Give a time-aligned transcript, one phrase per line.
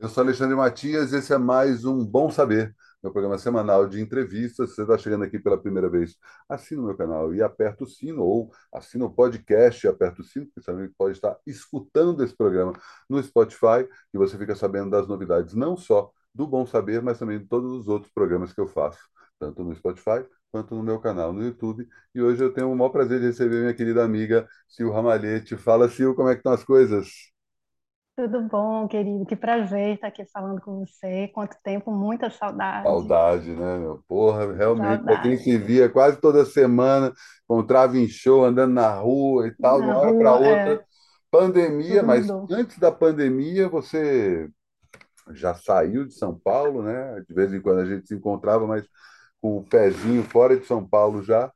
[0.00, 4.00] Eu sou Alexandre Matias e esse é mais um Bom Saber, meu programa semanal de
[4.00, 4.74] entrevistas.
[4.74, 6.16] Você está chegando aqui pela primeira vez,
[6.48, 10.24] assina o meu canal e aperta o sino, ou assina o podcast e aperta o
[10.24, 12.72] sino, porque você pode estar escutando esse programa
[13.10, 17.38] no Spotify e você fica sabendo das novidades, não só do Bom Saber, mas também
[17.38, 19.00] de todos os outros programas que eu faço,
[19.38, 21.86] tanto no Spotify quanto no meu canal no YouTube.
[22.14, 25.56] E hoje eu tenho o maior prazer de receber minha querida amiga Sil Ramalhete.
[25.58, 27.30] Fala, Sil, como é que estão as coisas?
[28.20, 29.24] Tudo bom, querido?
[29.24, 31.28] Que prazer estar aqui falando com você.
[31.28, 32.86] Quanto tempo, muita saudade.
[32.86, 34.04] Saudade, né, meu?
[34.06, 37.14] Porra, realmente, para quem se via quase toda semana,
[37.44, 40.84] encontrava em show, andando na rua e tal, de Na uma hora para outra, é,
[41.30, 42.46] pandemia, tudo mas mudou.
[42.58, 44.50] antes da pandemia você
[45.32, 47.24] já saiu de São Paulo, né?
[47.26, 48.84] De vez em quando a gente se encontrava, mas
[49.40, 51.50] com o pezinho fora de São Paulo já.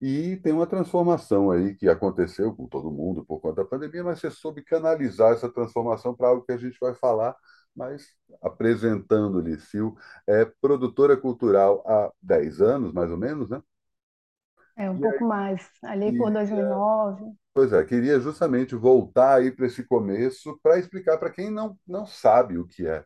[0.00, 4.18] E tem uma transformação aí que aconteceu com todo mundo por conta da pandemia, mas
[4.20, 7.36] você soube canalizar essa transformação para algo que a gente vai falar,
[7.76, 8.06] mas
[8.42, 9.92] apresentando-lhe, Sil,
[10.26, 13.62] é produtora cultural há 10 anos, mais ou menos, né?
[14.76, 15.70] É, um E pouco aí, mais.
[15.82, 17.24] Ali por e, 2009.
[17.52, 22.06] pois é, queria justamente voltar aí para esse começo para explicar para quem não, não
[22.06, 23.04] sabe o que é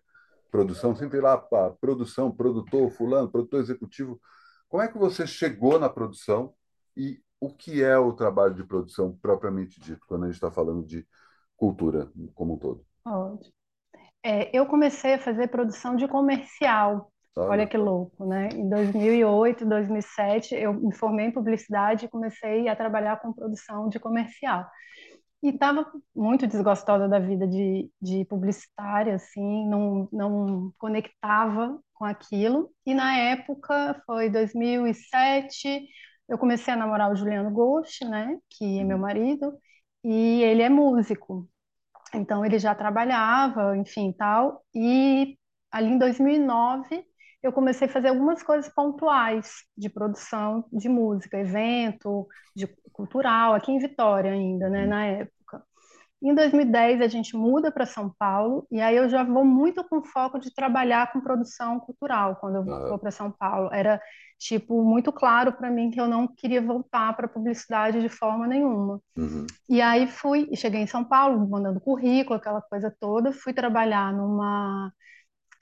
[0.50, 4.20] produção, sempre lá, pá, produção, produtor, fulano, produtor executivo.
[4.68, 6.54] Como é que você chegou na produção
[6.96, 10.86] e o que é o trabalho de produção propriamente dito, quando a gente está falando
[10.86, 11.06] de
[11.56, 12.84] cultura como um todo?
[13.04, 13.52] Ótimo.
[14.22, 17.12] É, eu comecei a fazer produção de comercial.
[17.36, 18.48] Olha Olha que louco, né?
[18.54, 23.98] Em 2008, 2007, eu me formei em publicidade e comecei a trabalhar com produção de
[23.98, 24.64] comercial.
[25.42, 25.84] E estava
[26.16, 32.70] muito desgostosa da vida de, de publicitária, assim, não, não conectava com aquilo.
[32.86, 35.86] E na época, foi 2007,
[36.28, 39.00] eu comecei a namorar o Juliano Ghost, né, que é meu Uhum.
[39.00, 39.58] marido,
[40.04, 41.48] e ele é músico.
[42.14, 44.64] Então ele já trabalhava, enfim, tal.
[44.74, 45.38] E
[45.70, 47.04] ali em 2009
[47.42, 52.26] eu comecei a fazer algumas coisas pontuais de produção de música, evento,
[52.56, 54.88] de cultural, aqui em Vitória ainda, né, Uhum.
[54.88, 55.34] na época.
[56.24, 60.02] Em 2010 a gente muda para São Paulo e aí eu já vou muito com
[60.04, 63.70] foco de trabalhar com produção cultural quando eu Ah, vou para São Paulo.
[63.72, 64.00] Era
[64.38, 69.00] tipo muito claro para mim que eu não queria voltar para publicidade de forma nenhuma.
[69.16, 69.46] uhum.
[69.68, 74.12] E aí fui, e cheguei em São Paulo, mandando currículo, aquela coisa toda, fui trabalhar
[74.12, 74.92] numa,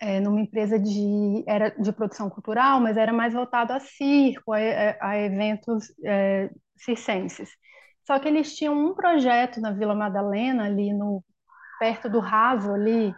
[0.00, 4.58] é, numa empresa de, era de produção cultural, mas era mais voltado a circo, a,
[5.00, 7.50] a eventos é, circenses.
[8.06, 11.24] Só que eles tinham um projeto na Vila Madalena, ali no,
[11.80, 13.14] perto do Raso, ali,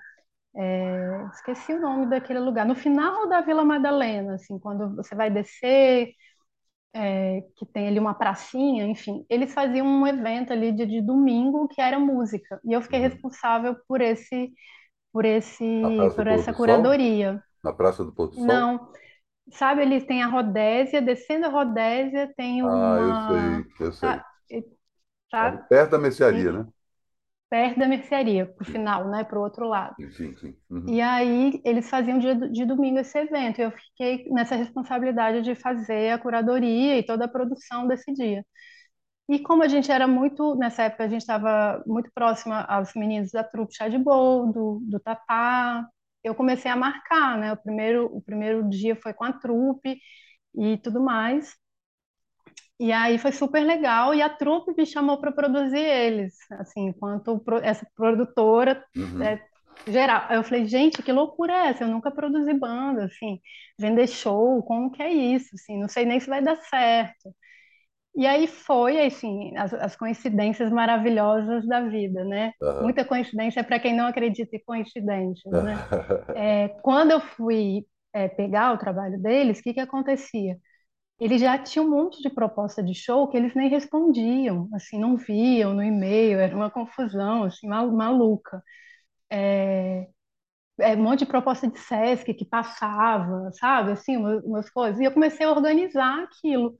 [0.56, 5.30] é, esqueci o nome daquele lugar, no final da Vila Madalena, assim, quando você vai
[5.30, 6.12] descer,
[7.56, 11.80] que tem ali uma pracinha, enfim, eles faziam um evento ali de, de domingo que
[11.80, 12.60] era música.
[12.64, 13.00] E eu fiquei Uhum.
[13.00, 14.52] responsável por esse,
[15.12, 17.42] por esse, por essa curadoria.
[17.64, 18.72] Na Praça do Pôr do Sol?
[18.72, 18.92] Não,
[19.52, 24.10] sabe, eles têm a Rodésia, descendo a Rodésia tem Ah, eu uma, sei, eu sei.
[24.10, 24.24] Ali
[25.30, 26.66] tá, perto da mercearia, né?
[27.50, 29.96] perto da mercearia, pro final, né, pro outro lado.
[30.12, 30.56] sim, sim.
[30.70, 30.88] Uhum.
[30.88, 33.60] E aí eles faziam dia do- de domingo esse evento.
[33.60, 38.44] E eu fiquei nessa responsabilidade de fazer a curadoria e toda a produção desse dia.
[39.28, 43.30] E como a gente era muito, nessa época a gente estava muito próxima aos meninos
[43.32, 45.88] da trupe Chá de Boldo, do Tatá,
[46.24, 47.52] eu comecei a marcar, né?
[47.52, 49.98] O primeiro, o primeiro dia foi com a trupe
[50.56, 51.54] e tudo mais.
[52.78, 57.40] E aí foi super legal e a trupe me chamou para produzir eles, assim, enquanto
[57.62, 59.22] essa produtora Uhum.
[59.22, 59.40] é,
[59.86, 60.24] geral.
[60.28, 61.84] Aí eu falei, gente, que loucura é essa?
[61.84, 63.40] Eu nunca produzi banda, assim,
[63.78, 65.54] vender show, como que é isso?
[65.54, 67.32] Assim, não sei nem se vai dar certo.
[68.16, 72.52] E aí foi, assim, as, as coincidências maravilhosas da vida, né?
[72.62, 72.82] Aham.
[72.82, 75.76] Muita coincidência para quem não acredita em coincidências, né?
[76.36, 80.56] É, quando eu fui, é, pegar o trabalho deles, o que que acontecia?
[81.24, 85.16] Eles já tinham um monte de proposta de show que eles nem respondiam, assim, não
[85.16, 88.62] viam no e-mail, era uma confusão, assim, mal- maluca.
[90.78, 95.00] É, um monte de proposta de Sesc que passava, sabe, assim, umas, umas coisas.
[95.00, 96.76] E eu comecei a organizar aquilo.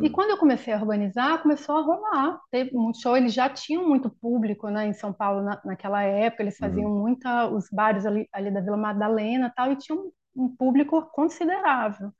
[0.00, 2.40] E Hum, quando eu comecei a urbanizar, começou a rolar.
[2.50, 6.42] Teve muito show, eles já tinham muito público, né, em São Paulo na, naquela época,
[6.44, 6.92] eles faziam uhum.
[6.92, 11.02] muita, os bares ali, ali da Vila Madalena e tal, e tinha um, um público
[11.12, 12.12] considerável.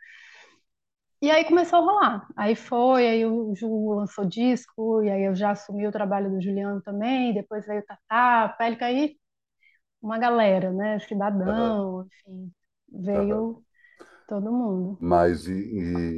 [1.20, 2.28] E aí começou a rolar.
[2.36, 6.40] Aí foi, aí o Ju lançou disco, e aí eu já assumi o trabalho do
[6.40, 9.16] Juliano também, depois veio o Tatá, Pélica, aí
[10.02, 12.52] uma galera, né, Cidadão, enfim,
[13.14, 13.48] aham.
[13.48, 13.64] veio
[14.28, 15.00] todo mundo.
[15.00, 15.52] Mas e,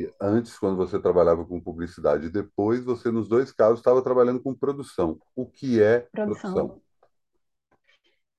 [0.06, 4.40] e antes, quando você trabalhava com publicidade, e depois você, nos dois casos, estava trabalhando
[4.42, 5.20] com produção.
[5.36, 6.54] O que é Produção.
[6.54, 6.80] produção?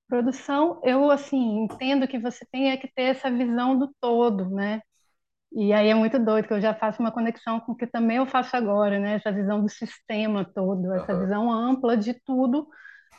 [0.08, 4.82] Produção, eu assim entendo que você tem é que ter essa visão do todo, né?
[5.54, 8.18] E aí é muito doido que eu já faço uma conexão com o que também
[8.18, 9.16] eu faço agora, né?
[9.16, 12.68] Essa visão do sistema todo, essa visão ampla de tudo,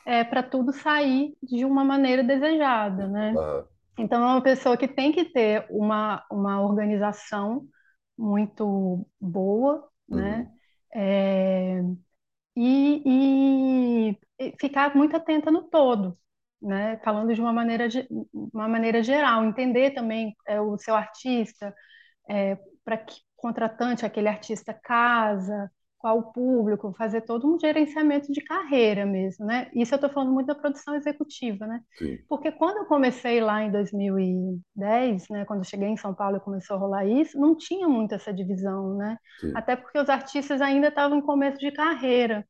[0.07, 3.39] é, para tudo sair de uma maneira desejada, né?
[3.39, 3.67] aham,
[3.99, 7.67] Então é uma pessoa que tem que ter uma, uma organização
[8.19, 10.47] muito boa, né?
[10.47, 10.59] uhum,
[10.95, 11.83] É,
[12.57, 16.19] e, e ficar muito atenta no todo,
[16.61, 16.99] né?
[17.05, 17.89] Falando de uma maneira,
[18.53, 21.75] uma maneira geral, entender também é, o seu artista,
[22.29, 28.43] é, para que contratante aquele artista casa, qual o público, fazer todo um gerenciamento de
[28.43, 29.71] carreira mesmo, né?
[29.75, 31.81] Isso eu estou falando muito da produção executiva, né?
[31.99, 36.37] sim, Porque quando eu comecei lá em 2010, né, quando eu cheguei em São Paulo
[36.37, 39.19] e começou a rolar isso, não tinha muito essa divisão, né?
[39.41, 42.47] sim, Até porque os artistas ainda estavam em começo de carreira.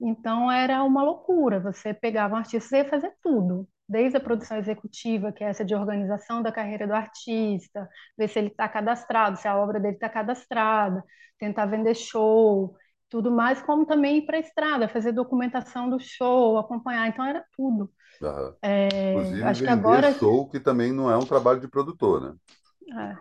[0.00, 1.60] Então era uma loucura.
[1.60, 5.64] Você pegava um artista e ia fazer tudo, desde a produção executiva, que é essa
[5.64, 9.94] de organização da carreira do artista, ver se ele está cadastrado, se a obra dele
[9.94, 11.02] está cadastrada,
[11.36, 12.76] tentar vender show,
[13.08, 17.08] tudo mais, como também ir para a estrada, fazer documentação do show, acompanhar.
[17.08, 17.90] Então era tudo.
[18.22, 18.54] aham.
[18.62, 22.36] É, Inclusive acho que agora show, que também não é um trabalho de produtor, né?
[22.96, 23.16] é,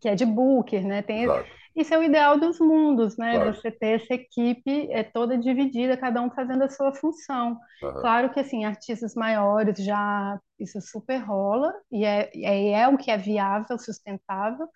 [0.00, 1.02] que é de booker, né?
[1.02, 3.38] Tem Exato, isso é o ideal dos mundos, né?
[3.38, 3.52] claro.
[3.52, 7.58] Você ter essa equipe é toda dividida, cada um fazendo a sua função.
[7.82, 12.98] Aham, Claro que assim, artistas maiores já isso super rola e é, é, é o
[12.98, 14.68] que é viável, sustentável.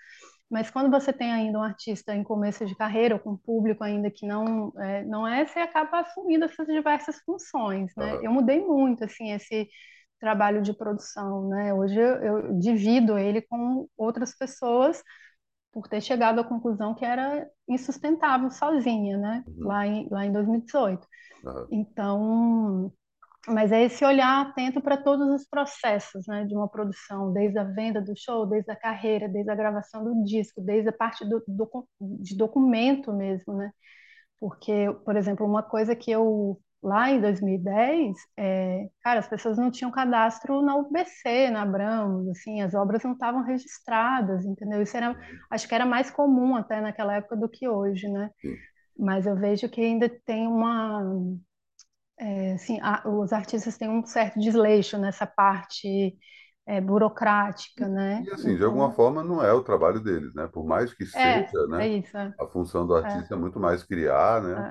[0.50, 3.82] Mas quando você tem ainda um artista em começo de carreira, ou com um público
[3.84, 8.18] ainda que não é, não é, você acaba assumindo essas diversas funções, né?
[8.18, 9.68] aham, Eu mudei muito assim esse
[10.20, 11.72] trabalho de produção, né?
[11.74, 15.02] Hoje eu, eu divido ele com outras pessoas
[15.72, 19.44] por ter chegado à conclusão que era insustentável sozinha, né?
[19.46, 21.06] uhum, Lá em, lá em 2018.
[21.44, 22.92] aham, Então,
[23.48, 27.64] mas é esse olhar atento para todos os processos, né, de uma produção, desde a
[27.64, 31.42] venda do show, desde a carreira, desde a gravação do disco, desde a parte do,
[31.48, 33.72] do, de documento mesmo, né?
[34.40, 34.72] Porque,
[35.04, 39.90] por exemplo, uma coisa que eu lá em 2010, é, cara, as pessoas não tinham
[39.90, 44.82] cadastro na UBC, na Abramos, assim, as obras não estavam registradas, entendeu?
[44.82, 45.16] Isso era,
[45.50, 48.30] acho que era mais comum até naquela época do que hoje, né?
[48.40, 48.62] sim.
[48.98, 51.02] Mas eu vejo que ainda tem uma,
[52.18, 56.16] é, assim, a- os artistas têm um certo desleixo nessa parte
[56.66, 58.26] é, burocrática, né?
[58.26, 60.46] E assim, de alguma Então, forma, não é o trabalho deles, né?
[60.48, 61.90] Por mais que é, seja, é né?
[61.98, 64.68] isso, é, A função do é, artista é muito mais criar, né?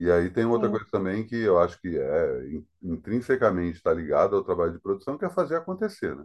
[0.00, 4.36] E aí tem outra coisa também que eu acho que é in- intrinsecamente está ligado
[4.36, 6.24] ao trabalho de produção, que é fazer acontecer, né?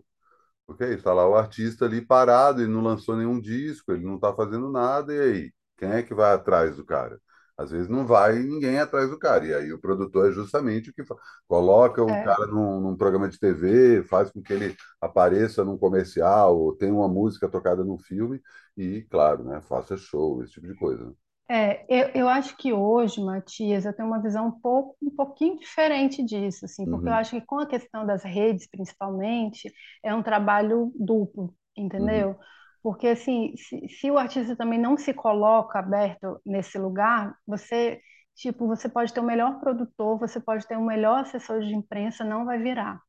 [0.66, 4.16] Porque aí está lá o artista ali parado, ele não lançou nenhum disco, ele não
[4.16, 5.54] está fazendo nada, e aí?
[5.78, 7.20] Quem é que vai atrás do cara?
[7.58, 9.46] Às vezes não vai ninguém atrás do cara.
[9.46, 11.04] E aí o produtor é justamente o que
[11.48, 12.22] coloca o é.
[12.22, 16.94] cara num, num programa de TV, faz com que ele apareça num comercial, ou tenha
[16.94, 18.42] uma música tocada num filme,
[18.78, 21.14] e, claro, né, faça show, esse tipo de coisa.
[21.52, 25.58] É, eu, eu acho que hoje, Matias, eu tenho uma visão um pouco, um pouquinho
[25.60, 29.72] diferente disso, assim, porque eu Uhum, acho que com a questão das redes, principalmente,
[30.04, 31.56] é um trabalho duplo,
[31.98, 32.38] uhum, entendeu?
[32.84, 38.00] Porque, assim, se, se o artista também não se coloca aberto nesse lugar, você,
[38.36, 42.24] tipo, você pode ter o melhor produtor, você pode ter o melhor assessor de imprensa,
[42.24, 43.02] não vai virar,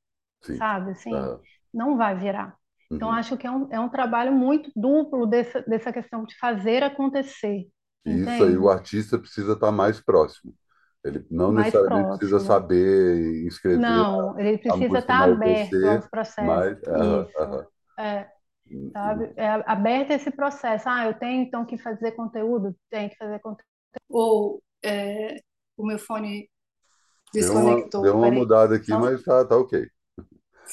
[0.43, 0.59] sim.
[0.59, 0.93] sabe?
[0.93, 2.57] Assim, Aham, não vai virar.
[2.97, 3.13] Então, uhum.
[3.13, 7.67] acho que é um, é um trabalho muito duplo dessa, dessa questão de fazer acontecer,
[8.07, 10.55] E isso aí, o artista precisa estar mais próximo.
[11.05, 12.55] Ele não mais necessariamente precisa próximo.
[12.55, 16.47] saber escrever Não, ele precisa música estar aberto UBC, aos processos.
[16.47, 16.79] mas.
[16.79, 17.67] Isso, aham.
[17.99, 18.29] é,
[18.93, 19.33] sabe?
[19.37, 20.89] É aberto esse processo.
[20.89, 22.75] Ah, eu tenho então que fazer conteúdo?
[22.91, 23.67] Tenho que fazer conteúdo.
[24.09, 25.37] Ou é,
[25.77, 26.49] o meu fone
[27.33, 29.89] Deu uma, deu desconectou, uma mudada aqui, Só mas tá, tá ok.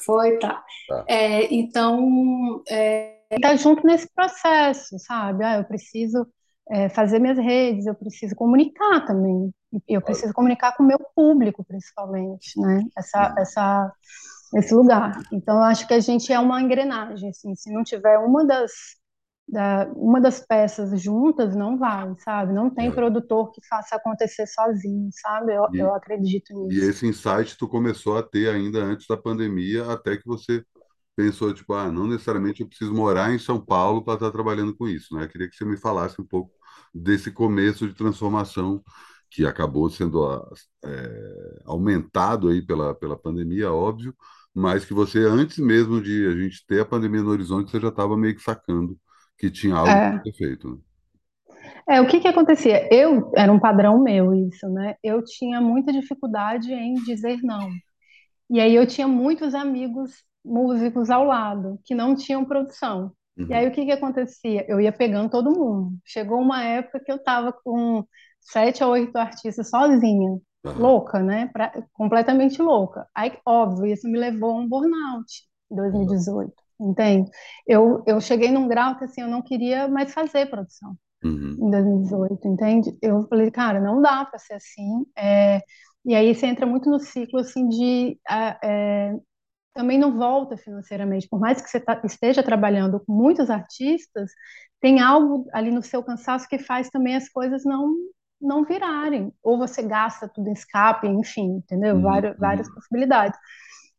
[0.05, 0.63] foi, tá.
[0.87, 1.05] Tá.
[1.07, 5.43] É, então, é, tá junto nesse processo, sabe?
[5.43, 6.27] Ah, eu preciso
[6.71, 9.53] é, fazer minhas redes, eu preciso comunicar também.
[9.87, 12.85] Eu preciso comunicar com o meu público, principalmente, né?
[12.97, 13.93] Essa, essa
[14.55, 15.25] esse lugar.
[15.31, 18.71] Então, eu acho que a gente é uma engrenagem, assim, se não tiver uma das,
[19.47, 22.53] da, uma das peças juntas, não vai, sabe?
[22.53, 22.93] Não tem É.
[22.93, 25.53] produtor que faça acontecer sozinho, sabe?
[25.55, 26.89] Eu, eu E, acredito e nisso.
[26.89, 30.63] esse insight tu começou a ter ainda antes da pandemia, até que você
[31.17, 34.87] pensou, tipo, ah, não necessariamente eu preciso morar em São Paulo para estar trabalhando com
[34.89, 35.25] isso, né?
[35.25, 36.53] Eu queria que você me falasse um pouco
[36.95, 38.83] desse começo de transformação
[39.31, 40.49] que acabou sendo ah,
[40.85, 44.15] é, aumentado aí pela, pela pandemia, óbvio,
[44.55, 47.89] mas que você, antes mesmo de a gente ter a pandemia no horizonte, você já
[47.89, 48.99] estava meio que sacando
[49.37, 50.81] que tinha algo É, ser feito, né?
[51.89, 52.87] é, o que que acontecia?
[52.93, 54.95] Eu, era um padrão meu isso, né?
[55.03, 57.69] Eu tinha muita dificuldade em dizer não.
[58.49, 60.11] E aí eu tinha muitos amigos
[60.43, 63.11] músicos ao lado que não tinham produção.
[63.49, 63.69] E aí Uhum.
[63.69, 64.65] o que que acontecia?
[64.67, 65.97] Eu ia pegando todo mundo.
[66.05, 68.05] Chegou uma época que eu estava com
[68.41, 70.93] sete a oito artistas sozinha, Aham.
[70.93, 71.47] louca, né?
[71.53, 73.07] Pra- completamente louca.
[73.15, 75.25] Aí, óbvio, isso me levou a um burnout
[75.71, 76.15] em Aham.
[76.15, 77.29] 2018, entende?
[77.67, 81.59] Eu, eu cheguei num grau que assim, eu não queria mais fazer produção Uhum.
[81.59, 82.97] em 2018, entende?
[83.01, 85.05] Eu falei, cara, não dá para ser assim.
[85.17, 85.61] É,
[86.05, 89.13] e aí você entra muito no ciclo assim de ah, é,
[89.77, 91.29] também não volta financeiramente.
[91.29, 94.31] Por mais que você tá- esteja trabalhando com muitos artistas,
[94.81, 97.95] tem algo ali no seu cansaço que faz também as coisas não
[98.41, 99.33] não virarem.
[99.43, 101.95] Ou você gasta tudo em escape, enfim, entendeu?
[101.95, 102.03] Uhum.
[102.03, 102.75] Várias, várias Uhum.
[102.75, 103.39] possibilidades.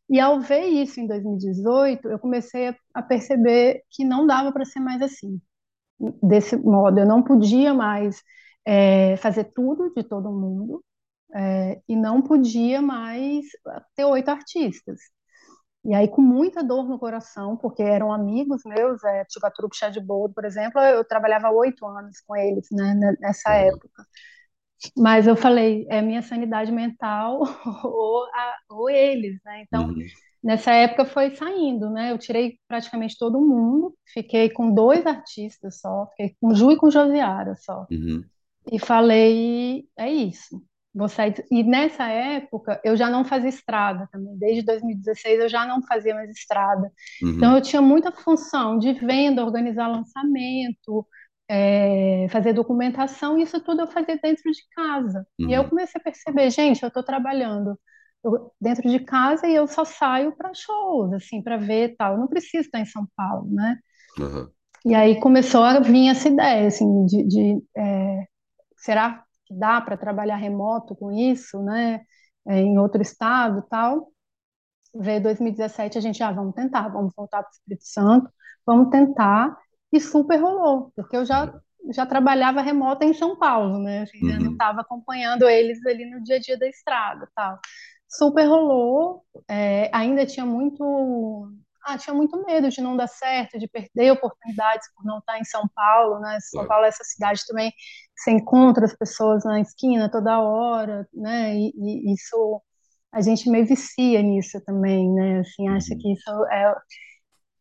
[0.09, 4.65] E ao ver isso em 2018, eu comecei a, a perceber que não dava para
[4.65, 5.41] ser mais assim,
[6.23, 6.99] desse modo.
[6.99, 8.21] Eu não podia mais
[8.65, 10.83] é, fazer tudo de todo mundo
[11.35, 13.45] é, e não podia mais
[13.95, 14.99] ter oito artistas.
[15.85, 19.75] E aí, com muita dor no coração, porque eram amigos meus, é, tipo a Trupe
[19.77, 23.55] Chá de por exemplo, eu trabalhava oito anos com eles, né, ne- nessa Aham.
[23.55, 24.05] época.
[24.95, 27.41] Mas eu falei, é minha sanidade mental
[27.85, 29.61] ou, a- ou eles, né?
[29.63, 30.05] Então, Uhum.
[30.43, 32.11] nessa época foi saindo, né?
[32.11, 36.89] Eu tirei praticamente todo mundo, fiquei com dois artistas só, fiquei com Ju e com
[36.89, 37.87] Josiara só.
[37.89, 38.29] Uhum.
[38.71, 40.61] E falei, é isso.
[40.93, 41.33] Vou sair.
[41.51, 44.37] E nessa época eu já não fazia estrada também.
[44.37, 46.91] Desde 2016 eu já não fazia mais estrada.
[47.35, 47.55] Então Uhum.
[47.55, 51.07] eu tinha muita função de venda, organizar lançamento,
[51.47, 55.25] é, fazer documentação, isso tudo eu fazia dentro de casa.
[55.47, 55.69] E eu Uhum.
[55.69, 57.79] comecei a perceber, gente, eu estou trabalhando
[58.23, 62.13] eu- dentro de casa e eu só saio para shows, assim, para ver e tal.
[62.13, 63.77] Eu não preciso estar em São Paulo, né?
[64.19, 64.53] Aham.
[64.85, 68.25] E aí começou a vir essa ideia, assim, de, de é,
[68.77, 72.01] será que dá para trabalhar remoto com isso, né?
[72.47, 74.13] É, em outro estado, e tal.
[74.95, 78.29] Veio 2017, a gente, ah, vamos tentar, vamos voltar para o Espírito Santo,
[78.65, 79.55] vamos tentar,
[79.91, 81.53] e super rolou, porque eu já
[81.91, 84.01] já trabalhava remoto em São Paulo, né?
[84.03, 84.51] Assim, já não Uhum.
[84.51, 87.59] estava acompanhando eles ali no dia a dia da estrada, tal.
[88.07, 90.83] Super rolou, é, ainda tinha muito,
[91.85, 95.43] ah, tinha muito medo de não dar certo, de perder oportunidades por não estar em
[95.45, 96.37] São Paulo, né?
[96.41, 96.67] São.
[96.67, 101.55] Paulo é essa cidade também que você encontra as pessoas na esquina toda hora, né?
[101.55, 102.61] E, e isso
[103.11, 105.39] a gente meio vicia nisso também, né?
[105.39, 105.99] Assim, acha Uhum.
[105.99, 106.75] que isso é...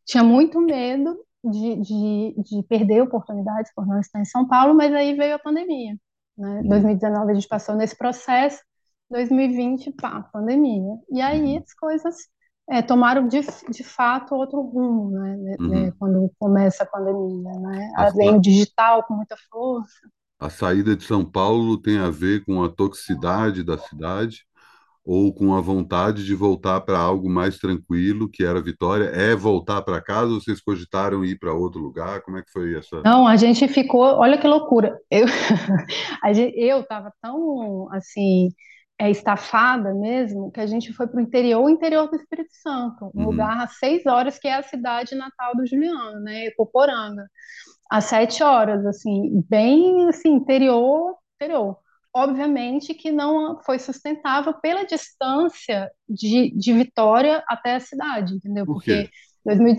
[0.07, 4.93] Tinha muito medo de, de, de perder oportunidades por não estar em São Paulo, mas
[4.95, 5.95] aí veio a pandemia,
[6.37, 6.63] né?
[6.65, 6.69] Uhum.
[6.69, 8.61] 2019 a gente passou nesse processo,
[9.11, 10.97] 2020, pá, pandemia.
[11.11, 11.59] E aí Uhum.
[11.59, 12.17] as coisas
[12.71, 15.37] é, tomaram de, de fato outro rumo, né?
[15.37, 15.93] né, né, Uhum.
[15.99, 17.93] Quando começa a pandemia, né?
[17.97, 20.09] A, Aí Vem o digital com muita força.
[20.39, 24.45] a saída de São Paulo tem a ver com a toxicidade da cidade
[25.05, 29.07] ou com a vontade de voltar para algo mais tranquilo, que era Vitória?
[29.07, 32.23] É voltar para casa ou vocês cogitaram ir para outro lugar?
[32.23, 33.03] Como é que foi essa?
[33.05, 34.99] Não, a gente ficou, olha que loucura.
[35.11, 35.27] Eu,
[36.55, 38.49] eu tava tão assim,
[38.99, 43.12] é, estafada mesmo, que a gente foi para o interior, o interior do Espírito Santo,
[43.14, 43.26] um Uhum.
[43.26, 46.50] lugar a seis horas, que é a cidade natal do Juliano, né?
[46.57, 47.26] Coporanga.
[47.90, 51.78] Às sete horas, assim, bem assim, interior, interior.
[52.14, 58.64] Obviamente que não foi sustentável pela distância de, de Vitória até a cidade, entendeu?
[58.67, 58.75] Por?
[58.75, 59.09] Porque
[59.45, 59.76] 2000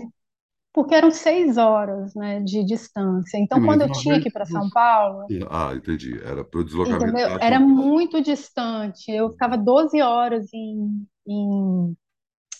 [0.72, 3.38] porque eram seis horas, né, de distância.
[3.38, 4.70] Então, quando eu tinha que ir para São.
[4.70, 6.18] Paulo, Ah, entendi.
[6.24, 7.36] Era para o deslocamento entendeu?
[7.40, 9.10] Era muito distante.
[9.10, 11.96] Eu ficava 12 horas em, em,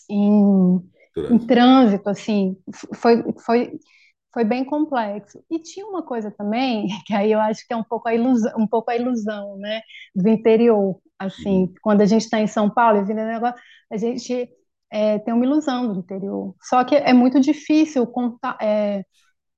[0.09, 0.91] em,
[1.29, 2.09] em Trânsito.
[2.09, 2.57] assim,
[2.95, 3.79] foi, foi,
[4.33, 5.43] foi bem complexo.
[5.49, 8.53] E tinha uma coisa também, que aí eu acho que é um pouco a ilusão,
[8.59, 9.81] um pouco a ilusão, né,
[10.15, 10.99] do interior,
[11.37, 11.65] Uhum.
[11.65, 14.49] assim, quando a gente está em São Paulo e negócio, a gente
[14.91, 16.55] é, tem uma ilusão do interior.
[16.61, 19.03] Só que é muito difícil contar, é,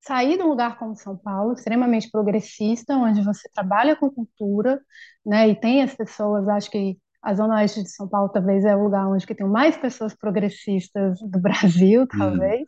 [0.02, 4.82] sair de um lugar como São Paulo, extremamente progressista, onde você trabalha com cultura,
[5.25, 8.75] né, e tem as pessoas, acho que a Zona Oeste de São Paulo talvez é
[8.75, 12.08] o lugar onde que tem mais pessoas progressistas do Brasil, Uhum.
[12.20, 12.68] talvez,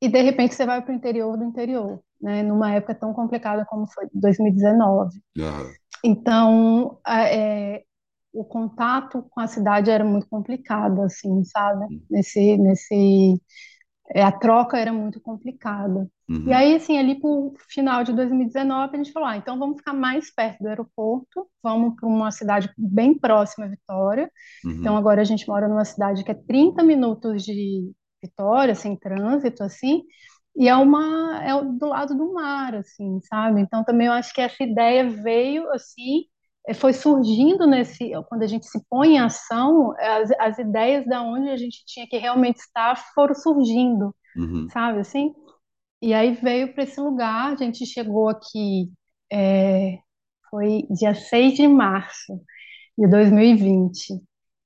[0.00, 3.64] e de repente você vai para o interior do interior, né, numa época tão complicada
[3.64, 5.18] como foi 2019.
[5.38, 5.72] Aham.
[6.04, 7.82] Então, é,
[8.34, 11.86] o contato com a cidade era muito complicado, assim, sabe?
[12.10, 13.40] Nesse, nesse
[14.10, 16.08] é, a troca era muito complicada.
[16.46, 16.54] E Uhum.
[16.54, 19.94] aí, assim, ali para o final de 2019, a gente falou, ah, então vamos ficar
[19.94, 24.30] mais perto do aeroporto, vamos para uma cidade bem próxima a Vitória.
[24.80, 24.98] Então, Uhum.
[24.98, 27.90] agora a gente mora numa cidade que é 30 minutos de
[28.22, 30.02] Vitória, sem trânsito, assim,
[30.56, 33.60] e é uma é do lado do mar, assim, sabe?
[33.60, 36.24] Então, também eu acho que essa ideia veio, assim,
[36.72, 41.50] foi surgindo nesse, quando a gente se põe em ação, as, as ideias da onde
[41.50, 44.68] a gente tinha que realmente estar foram surgindo, Uhum.
[44.72, 45.34] sabe assim?
[46.02, 48.92] E aí veio para esse lugar, a gente chegou aqui,
[49.32, 49.98] é,
[50.50, 52.40] foi dia 6 de março
[52.98, 54.20] de 2020,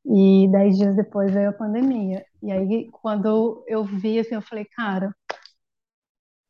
[0.07, 2.25] e dez dias depois veio a pandemia.
[2.43, 5.14] E aí, quando eu vi, assim, eu falei, cara,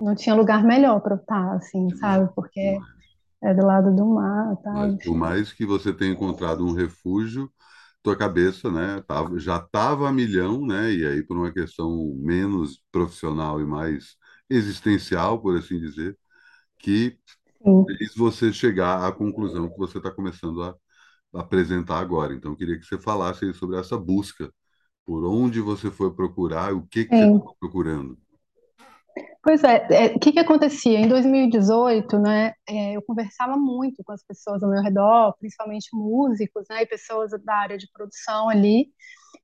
[0.01, 2.33] não tinha lugar melhor para eu estar, assim, sabe?
[2.35, 2.79] Porque.
[3.43, 4.71] É do lado do mar, tá?
[4.71, 7.51] Mas por mais que você tenha encontrado um refúgio,
[8.03, 12.83] tua cabeça, né, tava, já estava a milhão, né, e aí por uma questão menos
[12.93, 14.17] profissional e mais
[14.51, 16.19] existencial, por assim dizer,
[16.79, 17.19] que
[17.65, 20.75] Sim, fez você chegar à conclusão que você está começando a
[21.35, 22.35] apresentar agora.
[22.35, 24.53] Então, eu queria que você falasse sobre essa busca,
[25.07, 28.19] por onde você foi procurar, o que que você estava procurando.
[29.43, 30.99] Pois é, é, o que que acontecia?
[30.99, 36.67] Em 2018, né, é, eu conversava muito com as pessoas ao meu redor, principalmente músicos,
[36.69, 38.93] né, e pessoas da área de produção ali,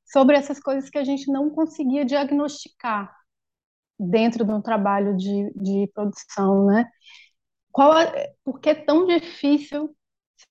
[0.04, 3.14] sobre essas coisas que a gente não conseguia diagnosticar
[3.98, 6.86] dentro de um trabalho de, de produção, né?
[7.72, 9.94] Qual é, por que é tão difícil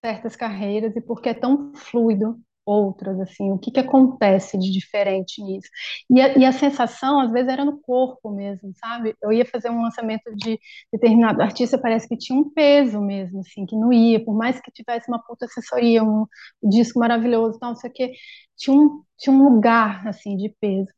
[0.03, 4.71] certas carreiras e por que é tão fluido outras, assim, o que que acontece de
[4.71, 5.69] diferente nisso?
[6.09, 9.15] E a, e a sensação, às vezes, era no corpo mesmo, sabe?
[9.21, 10.59] Eu ia fazer um lançamento de
[10.91, 14.71] determinado artista, parece que tinha um peso mesmo, assim, que não ia, por mais que
[14.71, 16.25] tivesse uma puta assessoria, um,
[16.63, 18.13] disco maravilhoso, não sei o quê,
[18.57, 20.91] tinha um, tinha um lugar, assim, de peso.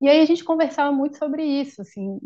[0.00, 2.18] E aí a gente conversava muito sobre isso, assim,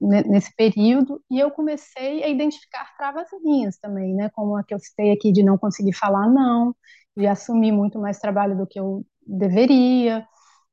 [0.00, 4.78] nesse período, e eu comecei a identificar travas minhas também, né, como a que eu
[4.78, 6.74] citei aqui de não conseguir falar não,
[7.16, 10.26] de assumir muito mais trabalho do que eu deveria,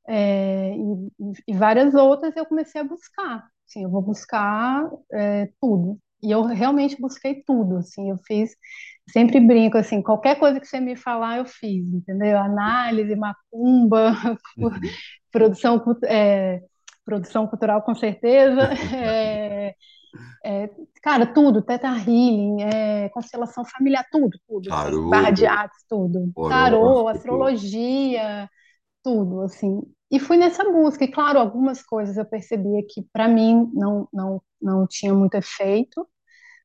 [0.07, 5.99] é, e, e, várias outras eu comecei a buscar, assim, eu vou buscar é, tudo,
[6.23, 8.55] e eu realmente busquei tudo, assim, eu fiz,
[9.09, 12.37] sempre brinco, assim, qualquer coisa que você me falar eu fiz, entendeu?
[12.37, 14.15] Análise, macumba,
[15.31, 16.61] produção, é,
[17.05, 18.61] produção cultural com certeza,
[18.95, 19.75] é,
[20.43, 20.69] é,
[21.01, 26.33] cara, tudo, Teta Healing, é, constelação familiar, tudo, tudo, assim, barra de Tarô, artes, tudo,
[26.47, 28.49] tarô, astrologia,
[29.03, 29.81] tudo, assim,
[30.11, 34.41] e fui nessa busca, e claro, algumas coisas eu percebia que para mim não, não,
[34.61, 36.07] não tinha muito efeito,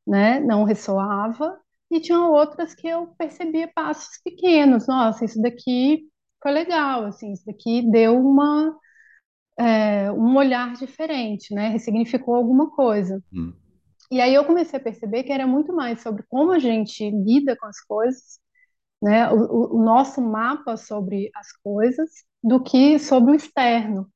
[0.07, 1.59] né, não ressoava,
[1.91, 6.05] e tinha outras que eu percebia passos pequenos, nossa, isso daqui
[6.43, 8.77] foi legal, assim, isso daqui deu uma
[10.17, 11.69] um olhar diferente, né?
[11.69, 13.23] Ressignificou alguma coisa.
[13.33, 13.53] Hum,
[14.13, 17.57] E aí eu comecei a perceber que era muito mais sobre como a gente lida
[17.57, 18.39] com as coisas,
[19.03, 19.31] né?
[19.33, 22.11] O, o, nosso mapa sobre as coisas,
[22.45, 24.07] do que sobre o externo.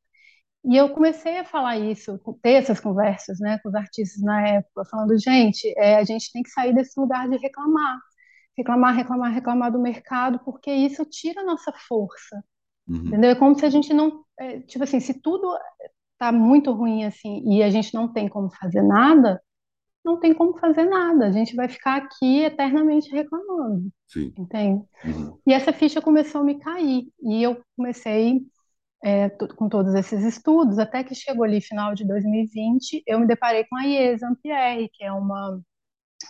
[0.67, 4.85] E eu comecei a falar isso, ter essas conversas, né, com os artistas na época,
[4.85, 7.99] falando, gente, é, a gente tem que sair desse lugar de reclamar,
[8.55, 12.45] reclamar, reclamar, reclamar do mercado, porque isso tira a nossa força,
[12.87, 13.31] uhum, entendeu?
[13.31, 15.57] É como se a gente não, é, tipo assim, se tudo
[16.19, 19.41] tá muito ruim assim e a gente não tem como fazer nada,
[20.07, 21.27] não tem como fazer nada.
[21.29, 24.37] A gente vai ficar aqui eternamente reclamando, sim.
[24.39, 24.85] entende?
[25.05, 28.41] Uhum, E essa ficha começou a me cair e eu comecei
[29.05, 33.65] é, com todos esses estudos, até que chegou ali final de 2020, eu me deparei
[33.65, 35.61] com a Ies Ampierre, que é uma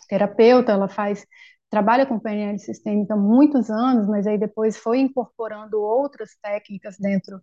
[0.09, 1.27] terapeuta, ela faz
[1.71, 7.41] trabalha com PNL sistêmica há muitos anos, mas aí depois foi incorporando outras técnicas dentro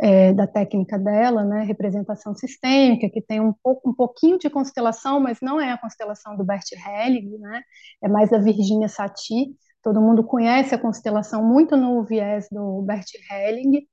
[0.00, 5.20] é, da técnica dela, né, representação sistêmica, que tem um, pouco, um pouquinho de constelação,
[5.20, 7.62] mas não é a constelação do Bert Helling, né,
[8.02, 9.54] é mais da Virginia Satie.
[9.82, 13.86] Todo mundo conhece a constelação muito no viés do Bert Helling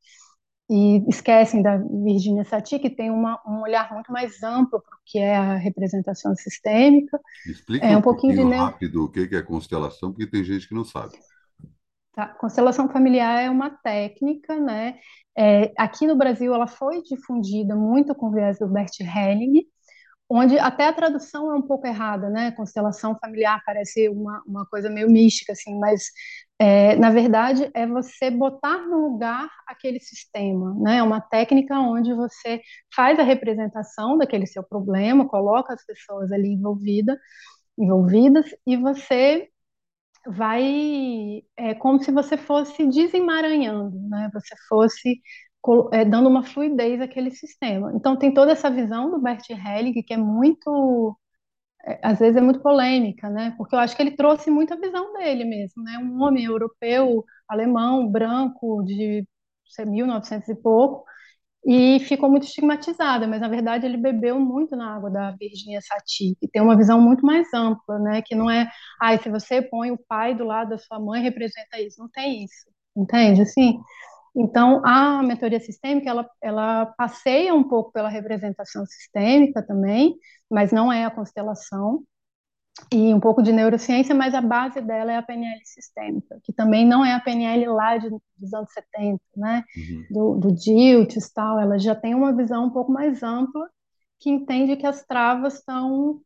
[0.70, 5.00] e esquecem da Virginia Satie, que tem uma, um olhar muito mais amplo para o
[5.04, 8.66] que é a representação sistêmica, Explica é um um pouquinho de pouquinho neo...
[8.66, 11.18] rápido o que que é constelação, porque tem gente que não sabe.
[12.20, 12.28] Tá?
[12.36, 15.00] Constelação familiar é uma técnica, né?
[15.38, 19.64] É, aqui no Brasil ela foi difundida muito com o viés do Bert Helling,
[20.30, 22.52] onde até a tradução é um pouco errada, né?
[22.52, 26.12] Constelação familiar parece uma, uma coisa meio mística, assim, mas
[26.60, 30.98] é, na verdade é você botar no lugar aquele sistema, né?
[30.98, 32.62] É uma técnica onde você
[32.94, 37.18] faz a representação daquele seu problema, coloca as pessoas ali envolvida,
[37.78, 39.50] envolvidas e você
[40.30, 44.30] vai é como se você fosse desemaranhando, né?
[44.34, 45.22] Você fosse
[45.94, 47.92] é, dando uma fluidez àquele sistema.
[47.96, 51.18] Então tem toda essa visão do Bert Helling que é muito,
[51.86, 53.54] é, às vezes é muito polêmica, né?
[53.58, 55.98] Porque eu acho que ele trouxe muita visão dele mesmo, né?
[56.00, 59.28] Um homem europeu, alemão, branco, de
[59.68, 61.06] sei, 1900 e pouco,
[61.66, 66.36] e ficou muito estigmatizada, mas na verdade ele bebeu muito na água da Virginia Satir,
[66.40, 68.22] que tem uma visão muito mais ampla, né?
[68.22, 68.70] Que não é,
[69.02, 72.00] ah, se você põe o pai do lado da sua mãe, representa isso.
[72.02, 73.42] Não tem isso, entende?
[73.42, 73.80] Assim,
[74.36, 80.16] então, a mentoria sistêmica, ela, ela passeia um pouco pela representação sistêmica também,
[80.50, 82.04] mas não é a constelação,
[82.92, 86.86] e um pouco de neurociência, mas a base dela é a PNL sistêmica, que também
[86.86, 90.06] não é a PNL lá de, dos anos 70, né, uhum.
[90.10, 93.70] do, do Diltz e tal, ela já tem uma visão um pouco mais ampla,
[94.20, 96.22] que entende que as travas estão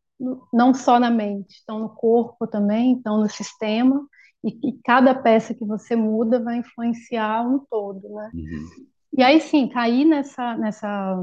[0.52, 4.06] não só na mente, estão no corpo também, estão no sistema,
[4.42, 8.30] e que cada peça que você muda vai influenciar um todo, né?
[8.34, 8.86] Uhum.
[9.16, 11.16] E aí sim, caí nessa, nessa,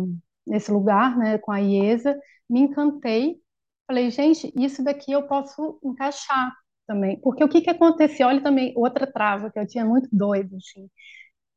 [0.46, 2.18] nesse lugar, né, com a IESA,
[2.50, 3.38] me encantei,
[3.92, 6.54] falei, gente, isso daqui eu posso encaixar
[6.88, 8.28] também, porque o que que aconteceu?
[8.28, 10.90] Olha também outra trava que eu tinha muito doido, assim.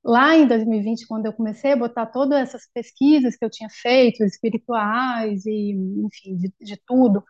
[0.05, 4.25] Lá em 2020, quando eu comecei a botar todas essas pesquisas que eu tinha feito,
[4.25, 7.25] espirituais e, enfim, de, de tudo,